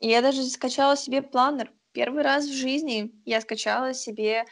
И 0.00 0.08
я 0.08 0.22
даже 0.22 0.42
скачала 0.44 0.96
себе 0.96 1.22
планер. 1.22 1.72
Первый 1.92 2.22
раз 2.22 2.46
в 2.46 2.52
жизни 2.52 3.12
я 3.24 3.40
скачала 3.40 3.94
себе, 3.94 4.44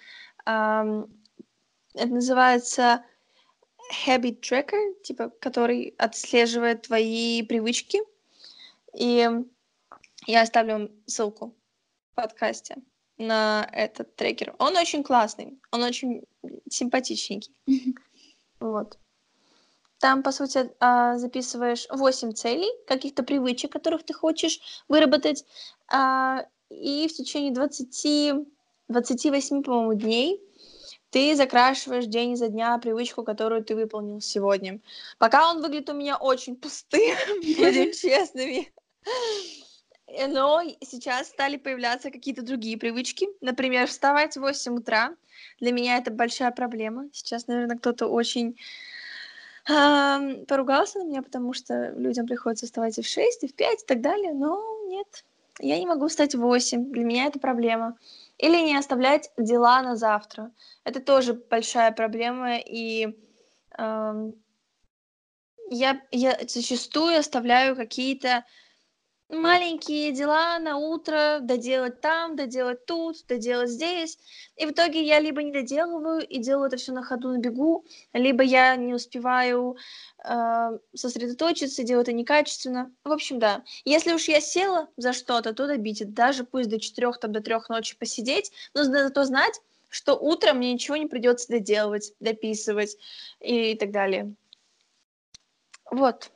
эм, 0.46 1.06
это 1.94 2.08
называется 2.08 3.04
habit 4.06 4.40
tracker, 4.40 5.00
типа, 5.02 5.30
который 5.40 5.94
отслеживает 5.98 6.82
твои 6.82 7.42
привычки. 7.42 8.00
И 8.94 9.28
я 10.26 10.42
оставлю 10.42 10.90
ссылку 11.06 11.54
в 12.12 12.14
подкасте 12.16 12.76
на 13.18 13.68
этот 13.72 14.14
трекер. 14.16 14.54
Он 14.58 14.76
очень 14.76 15.02
классный, 15.02 15.58
он 15.70 15.82
очень 15.82 16.22
симпатичненький. 16.70 17.52
Вот. 18.60 18.98
Там, 19.98 20.24
по 20.24 20.32
сути, 20.32 20.72
а, 20.80 21.16
записываешь 21.16 21.86
8 21.90 22.32
целей, 22.32 22.68
каких-то 22.88 23.22
привычек, 23.22 23.72
которых 23.72 24.02
ты 24.02 24.14
хочешь 24.14 24.58
выработать, 24.88 25.44
а, 25.86 26.44
и 26.68 27.06
в 27.06 27.12
течение 27.12 27.52
20, 27.52 28.46
28, 28.88 29.62
по-моему, 29.62 29.94
дней 29.94 30.42
ты 31.10 31.34
закрашиваешь 31.34 32.06
день 32.06 32.36
за 32.36 32.48
дня 32.48 32.76
привычку, 32.78 33.24
которую 33.24 33.64
ты 33.64 33.74
выполнил 33.74 34.20
сегодня. 34.20 34.80
Пока 35.18 35.50
он 35.50 35.62
выглядит 35.62 35.88
у 35.90 35.94
меня 35.94 36.16
очень 36.16 36.56
пустым, 36.56 37.16
будем 37.42 37.92
честными. 38.00 38.72
Э, 40.08 40.26
но 40.26 40.62
сейчас 40.80 41.28
стали 41.28 41.56
появляться 41.56 42.10
какие-то 42.10 42.42
другие 42.42 42.78
привычки. 42.78 43.28
Например, 43.40 43.86
вставать 43.86 44.36
в 44.36 44.40
8 44.40 44.76
утра. 44.76 45.14
Для 45.60 45.72
меня 45.72 45.98
это 45.98 46.10
большая 46.10 46.50
проблема. 46.50 47.08
Сейчас, 47.12 47.46
наверное, 47.46 47.76
кто-то 47.76 48.06
очень 48.06 48.58
э, 49.68 50.44
поругался 50.46 50.98
на 50.98 51.04
меня, 51.04 51.22
потому 51.22 51.52
что 51.52 51.90
людям 51.90 52.26
приходится 52.26 52.66
вставать 52.66 52.98
и 52.98 53.02
в 53.02 53.06
6, 53.06 53.44
и 53.44 53.48
в 53.48 53.54
5, 53.54 53.82
и 53.82 53.86
так 53.86 54.00
далее. 54.00 54.32
Но 54.32 54.62
нет, 54.86 55.24
я 55.60 55.78
не 55.78 55.86
могу 55.86 56.08
встать 56.08 56.34
в 56.34 56.40
8. 56.40 56.90
Для 56.92 57.04
меня 57.04 57.26
это 57.26 57.38
проблема. 57.38 57.96
Или 58.38 58.56
не 58.60 58.76
оставлять 58.76 59.30
дела 59.36 59.82
на 59.82 59.96
завтра. 59.96 60.52
Это 60.84 61.00
тоже 61.00 61.34
большая 61.34 61.92
проблема. 61.92 62.58
И 62.58 63.16
э, 63.76 64.32
я, 65.70 66.00
я 66.12 66.38
зачастую 66.46 67.18
оставляю 67.18 67.76
какие-то 67.76 68.44
маленькие 69.28 70.12
дела 70.12 70.58
на 70.58 70.78
утро, 70.78 71.38
доделать 71.40 72.00
там, 72.00 72.34
доделать 72.36 72.86
тут, 72.86 73.26
доделать 73.26 73.70
здесь. 73.70 74.18
И 74.56 74.66
в 74.66 74.70
итоге 74.70 75.02
я 75.02 75.20
либо 75.20 75.42
не 75.42 75.52
доделываю 75.52 76.26
и 76.26 76.38
делаю 76.38 76.68
это 76.68 76.76
все 76.76 76.92
на 76.92 77.02
ходу, 77.02 77.30
на 77.30 77.38
бегу, 77.38 77.84
либо 78.12 78.42
я 78.42 78.74
не 78.76 78.94
успеваю 78.94 79.76
э, 80.24 80.78
сосредоточиться, 80.94 81.82
делаю 81.82 82.02
это 82.02 82.12
некачественно. 82.12 82.90
В 83.04 83.12
общем, 83.12 83.38
да. 83.38 83.64
Если 83.84 84.12
уж 84.12 84.28
я 84.28 84.40
села 84.40 84.88
за 84.96 85.12
что-то, 85.12 85.52
то 85.52 85.66
добить 85.66 86.00
это. 86.00 86.12
Даже 86.12 86.44
пусть 86.44 86.70
до 86.70 86.80
четырех, 86.80 87.18
там, 87.18 87.32
до 87.32 87.40
трех 87.40 87.68
ночи 87.68 87.96
посидеть, 87.98 88.50
но 88.74 88.84
зато 88.84 89.24
знать, 89.24 89.60
что 89.90 90.14
утром 90.14 90.58
мне 90.58 90.72
ничего 90.72 90.96
не 90.96 91.06
придется 91.06 91.48
доделывать, 91.48 92.12
дописывать 92.20 92.96
и 93.40 93.74
так 93.74 93.90
далее. 93.90 94.34
Вот. 95.90 96.30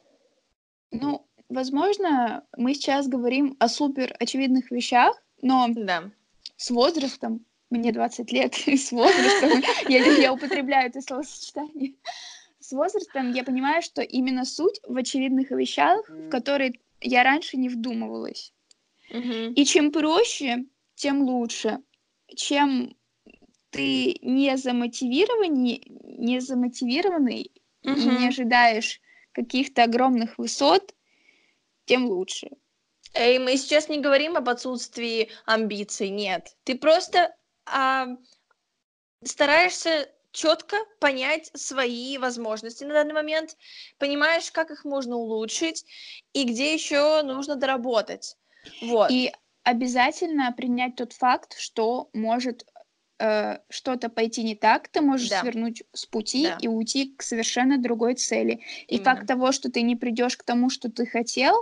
Ну, 0.91 1.27
возможно, 1.53 2.45
мы 2.57 2.75
сейчас 2.75 3.09
говорим 3.09 3.57
о 3.59 3.69
супер 3.69 4.15
очевидных 4.19 4.71
вещах, 4.71 5.23
но 5.41 5.69
да. 5.75 6.11
с 6.57 6.71
возрастом, 6.71 7.45
мне 7.71 7.93
20 7.93 8.33
лет, 8.33 8.57
и 8.67 8.77
с 8.77 8.93
возрастом, 8.93 9.63
я, 9.89 10.05
я 10.19 10.33
употребляю 10.33 10.89
это 10.89 11.01
словосочетание, 11.01 11.95
с 12.61 12.73
возрастом 12.73 13.33
я 13.33 13.45
понимаю, 13.45 13.83
что 13.83 14.03
именно 14.03 14.45
суть 14.45 14.81
в 14.87 14.97
очевидных 14.97 15.51
вещах, 15.51 16.09
в 16.09 16.29
которые 16.29 16.75
я 17.01 17.25
раньше 17.25 17.57
не 17.57 17.69
вдумывалась. 17.69 18.53
Mm-hmm. 19.11 19.55
И 19.55 19.65
чем 19.65 19.91
проще, 19.91 20.65
тем 20.95 21.23
лучше. 21.23 21.81
Чем 22.35 22.97
ты 23.71 24.17
не 24.23 24.57
замотивированный, 24.57 25.83
не 26.05 26.41
замотивированный 26.41 27.51
mm-hmm. 27.83 27.99
и 27.99 28.21
не 28.21 28.29
ожидаешь 28.29 29.01
каких-то 29.33 29.85
огромных 29.85 30.39
высот, 30.39 30.95
тем 31.85 32.07
лучше. 32.07 32.49
Эй, 33.15 33.39
мы 33.39 33.57
сейчас 33.57 33.89
не 33.89 34.01
говорим 34.01 34.37
об 34.37 34.49
отсутствии 34.49 35.31
амбиций, 35.45 36.09
нет. 36.09 36.57
Ты 36.65 36.79
просто 36.79 37.35
а, 37.67 38.07
стараешься 39.23 40.11
четко 40.33 40.77
понять 40.99 41.51
свои 41.55 42.17
возможности 42.17 42.85
на 42.85 42.95
данный 42.95 43.15
момент, 43.15 43.57
понимаешь, 43.99 44.51
как 44.51 44.71
их 44.71 44.85
можно 44.85 45.17
улучшить 45.17 45.85
и 46.33 46.45
где 46.45 46.73
еще 46.73 47.23
нужно 47.23 47.57
доработать. 47.57 48.37
Вот. 48.81 49.11
И 49.11 49.33
обязательно 49.63 50.53
принять 50.53 50.97
тот 50.97 51.13
факт, 51.13 51.57
что 51.59 52.09
может 52.15 52.65
э, 53.23 53.59
что-то 53.69 54.09
пойти 54.09 54.43
не 54.43 54.57
так, 54.57 54.89
ты 54.89 55.01
можешь 55.01 55.29
да. 55.29 55.41
свернуть 55.41 55.85
с 55.93 56.07
пути 56.07 56.45
да. 56.45 56.59
и 56.61 56.69
уйти 56.69 57.15
к 57.17 57.23
совершенно 57.23 57.79
другой 57.79 58.15
цели. 58.15 58.61
И 58.89 58.97
Именно. 58.97 59.05
факт 59.05 59.27
того, 59.27 59.53
что 59.53 59.71
ты 59.71 59.83
не 59.83 59.97
придешь 59.97 60.37
к 60.37 60.43
тому, 60.43 60.71
что 60.71 60.91
ты 60.91 61.07
хотел, 61.07 61.55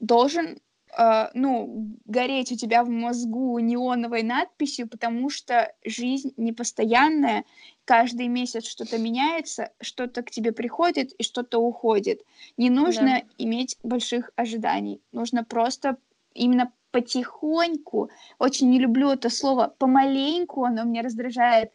должен 0.00 0.58
Uh, 0.94 1.30
ну, 1.32 1.96
гореть 2.04 2.52
у 2.52 2.56
тебя 2.56 2.84
в 2.84 2.90
мозгу 2.90 3.58
неоновой 3.60 4.22
надписью, 4.22 4.86
потому 4.86 5.30
что 5.30 5.72
жизнь 5.86 6.34
непостоянная, 6.36 7.44
каждый 7.86 8.28
месяц 8.28 8.66
что-то 8.66 8.98
меняется, 8.98 9.70
что-то 9.80 10.22
к 10.22 10.30
тебе 10.30 10.52
приходит 10.52 11.12
и 11.12 11.22
что-то 11.22 11.60
уходит. 11.60 12.20
Не 12.58 12.68
нужно 12.68 13.22
да. 13.22 13.22
иметь 13.38 13.78
больших 13.82 14.32
ожиданий, 14.36 15.00
нужно 15.12 15.44
просто 15.44 15.96
именно 16.34 16.70
потихоньку, 16.92 18.10
очень 18.38 18.70
не 18.70 18.78
люблю 18.78 19.10
это 19.10 19.30
слово, 19.30 19.74
помаленьку, 19.78 20.64
оно 20.64 20.84
меня 20.84 21.02
раздражает, 21.02 21.72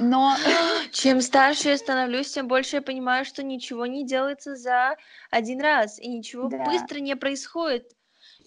но... 0.00 0.34
Чем 0.92 1.20
старше 1.20 1.68
я 1.70 1.78
становлюсь, 1.78 2.32
тем 2.32 2.48
больше 2.48 2.76
я 2.76 2.82
понимаю, 2.82 3.24
что 3.24 3.42
ничего 3.42 3.86
не 3.86 4.04
делается 4.04 4.56
за 4.56 4.96
один 5.30 5.60
раз, 5.60 5.98
и 5.98 6.08
ничего 6.08 6.48
да. 6.48 6.64
быстро 6.64 6.98
не 6.98 7.14
происходит. 7.14 7.92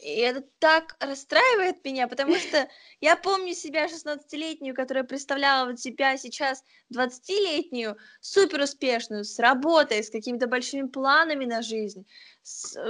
И 0.02 0.20
это 0.20 0.44
так 0.60 0.96
расстраивает 1.00 1.84
меня, 1.84 2.08
потому 2.08 2.36
что 2.36 2.68
я 3.02 3.16
помню 3.16 3.54
себя 3.54 3.88
16-летнюю, 3.88 4.76
которая 4.76 5.04
представляла 5.04 5.70
вот 5.70 5.80
себя 5.80 6.18
сейчас 6.18 6.64
20-летнюю, 6.94 7.98
супер 8.22 8.62
успешную, 8.62 9.24
с 9.24 9.40
работой, 9.40 10.04
с 10.04 10.10
какими-то 10.10 10.48
большими 10.48 10.88
планами 10.88 11.46
на 11.46 11.62
жизнь, 11.62 12.06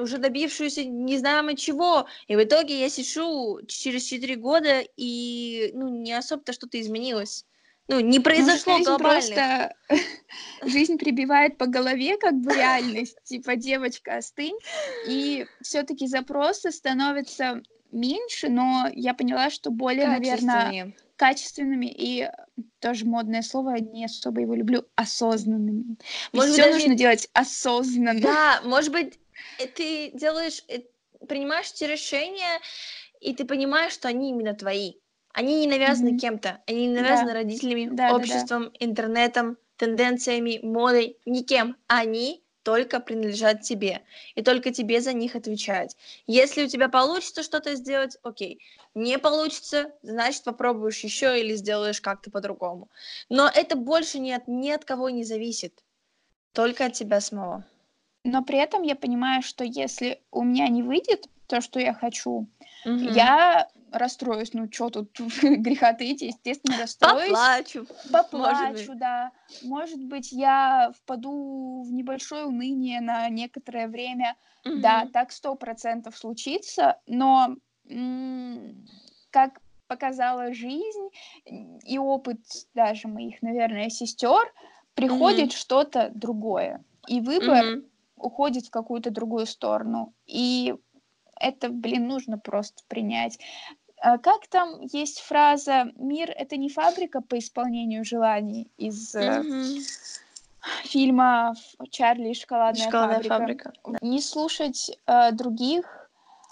уже 0.02 0.18
добившуюся 0.18 0.84
не 0.86 1.18
знаемо 1.18 1.56
чего. 1.56 2.08
И 2.28 2.36
в 2.36 2.44
итоге 2.44 2.80
я 2.80 2.90
сижу 2.90 3.60
через 3.68 4.04
4 4.04 4.36
года, 4.36 4.84
и 4.98 5.72
ну, 5.74 5.90
не 5.90 6.14
особо-то 6.14 6.54
что-то 6.54 6.80
изменилось. 6.80 7.46
Ну, 7.90 8.02
не 8.02 8.20
произошло 8.20 8.74
Может, 8.74 8.88
глобально. 8.88 9.74
Просто 9.88 10.08
жизнь 10.64 10.98
прибивает 10.98 11.58
по 11.58 11.68
голове 11.68 12.18
как 12.18 12.36
бы 12.36 12.54
реальность, 12.54 13.18
типа 13.24 13.56
девочка 13.56 14.18
остынь, 14.18 14.58
и 15.08 15.46
все-таки 15.62 16.06
запросы 16.08 16.72
становятся 16.72 17.62
меньше, 17.92 18.50
но 18.50 18.90
я 18.94 19.14
поняла, 19.14 19.50
что 19.50 19.72
более, 19.72 20.08
наверное, 20.08 20.94
качественными 21.16 21.88
и 21.88 22.30
тоже 22.80 23.06
модное 23.06 23.42
слово, 23.42 23.78
не 23.80 24.06
особо 24.06 24.42
его 24.42 24.54
люблю, 24.54 24.86
осознанными. 24.96 25.98
Может 26.34 26.54
все 26.54 26.66
даже... 26.66 26.80
нужно 26.80 26.96
делать 26.96 27.30
осознанно. 27.34 28.20
Да, 28.20 28.62
может 28.66 28.92
быть, 28.92 29.18
ты 29.66 30.12
делаешь, 30.14 30.64
э, 30.68 30.82
принимаешь 31.28 31.72
эти 31.72 31.86
решения 31.86 32.60
и 33.20 33.34
ты 33.34 33.46
понимаешь, 33.46 33.94
что 33.94 34.08
они 34.08 34.30
именно 34.30 34.54
твои. 34.54 34.94
Они 35.34 35.60
не 35.60 35.68
навязаны 35.68 36.10
mm-hmm. 36.10 36.20
кем-то, 36.20 36.62
они 36.66 36.88
не 36.88 36.94
навязаны 36.94 37.30
да. 37.30 37.34
родителями, 37.34 37.90
да, 37.92 38.16
обществом, 38.16 38.64
да, 38.64 38.70
да. 38.70 38.86
интернетом, 38.86 39.58
тенденциями, 39.76 40.60
модой, 40.64 41.18
никем. 41.26 41.76
Они 41.88 42.44
только 42.64 43.00
принадлежат 43.00 43.62
тебе, 43.62 44.02
и 44.36 44.42
только 44.42 44.72
тебе 44.72 45.00
за 45.00 45.14
них 45.14 45.36
отвечать. 45.36 45.96
Если 46.26 46.66
у 46.66 46.68
тебя 46.68 46.90
получится 46.90 47.44
что-то 47.44 47.76
сделать, 47.76 48.18
окей. 48.24 48.60
Не 48.96 49.20
получится, 49.20 49.92
значит 50.02 50.44
попробуешь 50.44 51.04
еще 51.04 51.40
или 51.40 51.56
сделаешь 51.56 52.02
как-то 52.02 52.32
по-другому. 52.32 52.90
Но 53.30 53.50
это 53.54 53.76
больше 53.76 54.20
ни 54.20 54.32
от, 54.32 54.48
ни 54.48 54.70
от 54.72 54.86
кого 54.86 55.10
не 55.10 55.24
зависит, 55.24 55.84
только 56.52 56.86
от 56.86 56.94
тебя 56.94 57.22
самого. 57.22 57.64
Но 58.28 58.44
при 58.44 58.58
этом 58.58 58.84
я 58.84 58.96
понимаю, 58.96 59.42
что 59.42 59.64
если 59.64 60.22
у 60.32 60.44
меня 60.44 60.68
не 60.68 60.84
выйдет 60.84 61.28
то, 61.48 61.62
что 61.62 61.80
я 61.80 61.94
хочу, 61.94 62.48
угу. 62.86 62.94
я 62.94 63.70
расстроюсь. 63.92 64.54
Ну, 64.54 64.68
что 64.70 64.90
тут 64.90 65.18
греха 65.42 65.94
таить, 65.94 66.22
естественно, 66.22 66.78
расстроюсь. 66.78 67.30
Поплачу. 67.30 67.88
Поплачу, 68.12 68.96
да. 68.96 69.32
Может 69.64 70.04
быть, 70.04 70.34
я 70.34 70.92
впаду 70.98 71.84
в 71.88 71.92
небольшое 71.94 72.46
уныние 72.46 73.00
на 73.00 73.30
некоторое 73.30 73.88
время. 73.88 74.36
Угу. 74.66 74.80
Да, 74.80 75.08
так 75.14 75.32
сто 75.32 75.56
процентов 75.56 76.18
случится, 76.18 77.00
но 77.08 77.56
как 79.32 79.62
показала 79.88 80.54
жизнь 80.54 81.10
и 81.46 81.98
опыт 81.98 82.42
даже 82.74 83.08
моих, 83.08 83.42
наверное, 83.42 83.90
сестер, 83.90 84.54
приходит 84.96 85.52
mm 85.52 85.56
что-то 85.56 86.12
другое. 86.14 86.84
И 87.08 87.22
выбор 87.22 87.64
mm 87.64 87.84
уходит 88.18 88.68
в 88.68 88.72
какую-то 88.72 89.12
другую 89.12 89.46
сторону. 89.46 90.14
И 90.26 90.76
это, 91.40 91.70
блин, 91.70 92.08
нужно 92.08 92.38
просто 92.38 92.84
принять. 92.88 93.40
А 94.00 94.18
как 94.18 94.48
там 94.48 94.82
есть 94.82 95.22
фраза 95.22 95.92
«Мир— 95.96 96.32
это 96.38 96.58
не 96.58 96.70
фабрика 96.70 97.22
по 97.22 97.38
исполнению 97.40 98.06
желаний» 98.06 98.72
из 98.78 99.16
mm-hmm. 99.16 99.80
фильма 100.84 101.56
«Чарли 101.90 102.30
и 102.30 102.34
шоколадная, 102.34 102.84
шоколадная 102.84 103.24
фабрика». 103.24 103.74
фабрика. 103.74 104.06
Не 104.06 104.22
слушать 104.22 104.92
э, 105.08 105.32
других, 105.32 106.07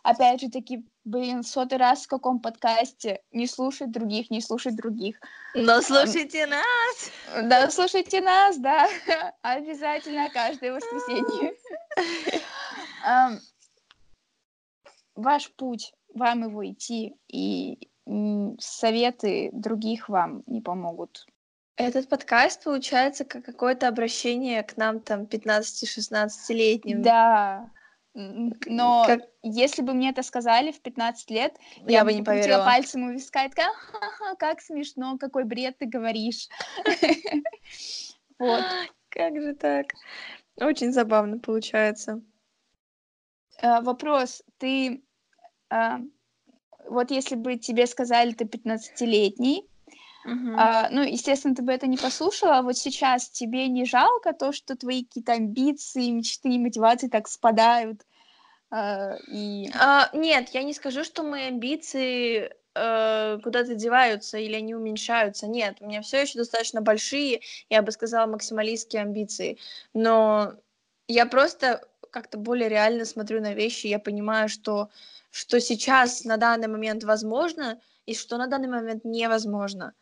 опять 0.05 0.39
же 0.39 0.49
таки, 0.49 0.85
блин, 1.03 1.43
сотый 1.43 1.79
раз 1.79 2.05
в 2.05 2.07
каком 2.07 2.39
подкасте 2.39 3.21
не 3.31 3.47
слушать 3.47 3.91
других, 3.91 4.29
не 4.29 4.39
слушать 4.39 4.75
других. 4.75 5.19
Но 5.55 5.81
слушайте 5.81 6.45
нас! 6.45 7.11
Да, 7.43 7.69
слушайте 7.71 8.21
нас, 8.21 8.57
да, 8.57 8.87
обязательно 9.41 10.29
каждое 10.29 10.73
воскресенье. 10.73 11.55
Ваш 15.15 15.51
путь 15.53 15.93
вам 16.13 16.43
его 16.43 16.65
идти, 16.69 17.15
и 17.27 17.89
советы 18.59 19.49
других 19.53 20.07
вам 20.07 20.43
не 20.45 20.61
помогут. 20.61 21.25
Этот 21.77 22.07
подкаст 22.07 22.63
получается 22.63 23.25
как 23.25 23.43
какое-то 23.43 23.87
обращение 23.87 24.61
к 24.61 24.77
нам 24.77 24.99
там 24.99 25.23
15-16-летним. 25.23 27.01
Да. 27.01 27.71
Но 28.15 29.03
как... 29.05 29.21
если 29.43 29.81
бы 29.81 29.93
мне 29.93 30.09
это 30.09 30.23
сказали 30.23 30.71
в 30.71 30.81
15 30.81 31.29
лет, 31.31 31.57
я, 31.85 31.99
я 31.99 32.05
бы 32.05 32.13
не 32.13 32.23
поверила. 32.23 32.63
пальцем 32.63 33.03
у 33.03 33.11
виска 33.11 33.45
и 33.45 33.49
такая, 33.49 33.73
ха-ха, 33.73 34.35
как 34.35 34.61
смешно, 34.61 35.17
какой 35.17 35.43
бред 35.43 35.77
ты 35.77 35.85
говоришь. 35.85 36.47
Вот. 38.37 38.65
Как 39.07 39.41
же 39.41 39.53
так? 39.55 39.85
Очень 40.57 40.91
забавно 40.91 41.39
получается. 41.39 42.21
Э, 43.61 43.79
вопрос. 43.79 44.43
Ты 44.57 45.05
а, 45.69 45.99
вот 46.87 47.11
если 47.11 47.35
бы 47.35 47.57
тебе 47.57 47.87
сказали, 47.87 48.33
ты 48.33 48.45
15-летний, 48.45 49.67
Uh-huh. 50.25 50.55
А, 50.57 50.89
ну, 50.89 51.03
естественно, 51.03 51.53
ты 51.53 51.61
бы 51.61 51.71
это 51.71 51.87
не 51.87 51.97
послушала, 51.97 52.57
а 52.57 52.61
вот 52.63 52.77
сейчас 52.77 53.29
тебе 53.29 53.67
не 53.67 53.85
жалко 53.85 54.33
то, 54.33 54.51
что 54.51 54.75
твои 54.75 55.03
какие-то 55.03 55.33
амбиции, 55.33 56.09
мечты 56.09 56.49
и 56.49 56.59
мотивации 56.59 57.07
так 57.07 57.27
спадают? 57.27 58.01
А, 58.71 59.15
и... 59.27 59.69
а, 59.79 60.09
нет, 60.13 60.49
я 60.49 60.63
не 60.63 60.73
скажу, 60.73 61.03
что 61.03 61.23
мои 61.23 61.43
амбиции 61.43 62.51
э, 62.73 63.39
куда-то 63.43 63.75
деваются 63.75 64.37
или 64.37 64.55
они 64.55 64.73
уменьшаются. 64.73 65.47
Нет, 65.47 65.77
у 65.79 65.85
меня 65.85 66.01
все 66.01 66.21
еще 66.21 66.39
достаточно 66.39 66.81
большие, 66.81 67.41
я 67.69 67.81
бы 67.81 67.91
сказала, 67.91 68.25
максималистские 68.25 69.03
амбиции. 69.03 69.59
Но 69.93 70.53
я 71.07 71.25
просто 71.27 71.87
как-то 72.09 72.37
более 72.37 72.69
реально 72.69 73.05
смотрю 73.05 73.41
на 73.41 73.53
вещи, 73.53 73.87
я 73.87 73.99
понимаю, 73.99 74.49
что 74.49 74.89
что 75.31 75.59
сейчас 75.59 76.23
на 76.23 76.37
данный 76.37 76.69
момент 76.69 77.03
возможно 77.03 77.77
и 78.05 78.15
что 78.15 78.37
на 78.37 78.47
данный 78.47 78.69
момент 78.69 79.03
невозможно. 79.03 79.93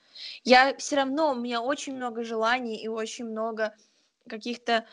Я 0.43 0.75
все 0.77 0.95
равно, 0.97 1.31
у 1.31 1.35
меня 1.35 1.61
очень 1.61 1.95
много 1.95 2.23
желаний 2.23 2.81
и 2.81 2.87
очень 2.87 3.25
много 3.25 3.73
каких-то 4.27 4.85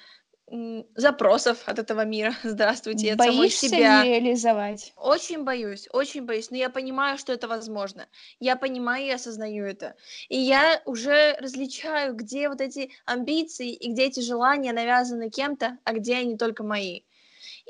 запросов 0.97 1.63
от 1.67 1.79
этого 1.79 2.05
мира. 2.05 2.35
Здравствуйте, 2.43 3.13
от 3.13 3.19
Боишься 3.19 3.69
самой 3.69 3.79
себя. 3.79 4.05
реализовать? 4.05 4.93
Очень 4.97 5.45
боюсь, 5.45 5.89
очень 5.93 6.25
боюсь, 6.25 6.51
но 6.51 6.57
я 6.57 6.71
понимаю, 6.71 7.19
что 7.19 7.33
это 7.33 7.47
возможно. 7.47 8.09
Я 8.41 8.57
понимаю 8.57 9.07
и 9.07 9.11
осознаю 9.11 9.65
это. 9.65 9.95
И 10.29 10.37
я 10.37 10.83
уже 10.87 11.37
различаю, 11.41 12.15
где 12.15 12.49
вот 12.49 12.61
эти 12.61 12.91
амбиции 13.05 13.73
и 13.73 13.93
где 13.93 14.07
эти 14.07 14.21
желания 14.21 14.73
навязаны 14.73 15.31
кем-то, 15.31 15.79
а 15.85 15.93
где 15.93 16.17
они 16.17 16.37
только 16.37 16.65
мои. 16.65 17.03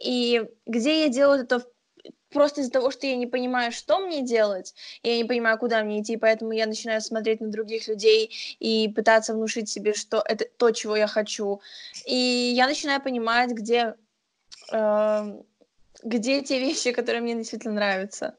И 0.02 0.42
где 0.66 1.02
я 1.02 1.08
делаю 1.08 1.42
это 1.42 1.62
просто 2.30 2.60
из-за 2.60 2.70
того, 2.70 2.90
что 2.90 3.06
я 3.06 3.16
не 3.16 3.26
понимаю, 3.26 3.72
что 3.72 3.98
мне 3.98 4.22
делать, 4.22 4.74
я 5.02 5.16
не 5.16 5.24
понимаю, 5.24 5.58
куда 5.58 5.82
мне 5.82 6.00
идти, 6.00 6.16
поэтому 6.16 6.52
я 6.52 6.66
начинаю 6.66 7.00
смотреть 7.00 7.40
на 7.40 7.48
других 7.48 7.88
людей 7.88 8.30
и 8.58 8.88
пытаться 8.88 9.34
внушить 9.34 9.68
себе, 9.68 9.94
что 9.94 10.22
это 10.24 10.46
то, 10.56 10.70
чего 10.70 10.96
я 10.96 11.06
хочу. 11.06 11.60
И 12.06 12.14
я 12.54 12.66
начинаю 12.66 13.00
понимать, 13.02 13.50
где, 13.50 13.94
э, 14.72 15.40
где 16.02 16.42
те 16.42 16.58
вещи, 16.58 16.92
которые 16.92 17.20
мне 17.20 17.34
действительно 17.34 17.74
нравятся. 17.74 18.34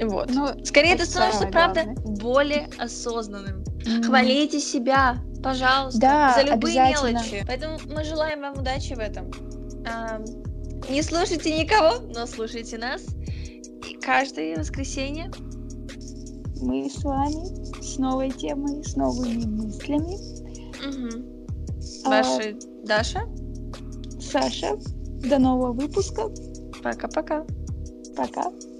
Вот. 0.00 0.30
Ну, 0.30 0.64
Скорее, 0.64 0.94
это 0.94 1.06
становится, 1.06 1.46
правда, 1.46 1.84
более 2.04 2.68
осознанным. 2.78 3.62
Mm-hmm. 3.62 4.02
Хвалите 4.04 4.60
себя, 4.60 5.18
пожалуйста, 5.42 6.00
да, 6.00 6.34
за 6.34 6.42
любые 6.42 6.90
мелочи. 6.90 7.44
Поэтому 7.46 7.78
мы 7.86 8.04
желаем 8.04 8.40
вам 8.40 8.58
удачи 8.58 8.94
в 8.94 8.98
этом. 8.98 9.30
Не 10.90 11.02
слушайте 11.02 11.58
никого, 11.58 12.06
но 12.14 12.26
слушайте 12.26 12.78
нас. 12.78 13.02
И 13.88 13.94
каждое 13.94 14.56
воскресенье 14.56 15.30
мы 16.60 16.88
с 16.88 17.02
вами 17.02 17.82
с 17.82 17.98
новой 17.98 18.30
темой, 18.30 18.84
с 18.84 18.96
новыми 18.96 19.44
мыслями. 19.44 20.16
Угу. 20.86 22.08
Ваша 22.08 22.50
а... 22.50 22.86
Даша? 22.86 23.20
Саша. 24.20 24.78
До 25.28 25.38
нового 25.38 25.72
выпуска. 25.72 26.28
Пока-пока. 26.82 27.44
Пока. 28.16 28.42
-пока. 28.42 28.52
Пока. 28.52 28.71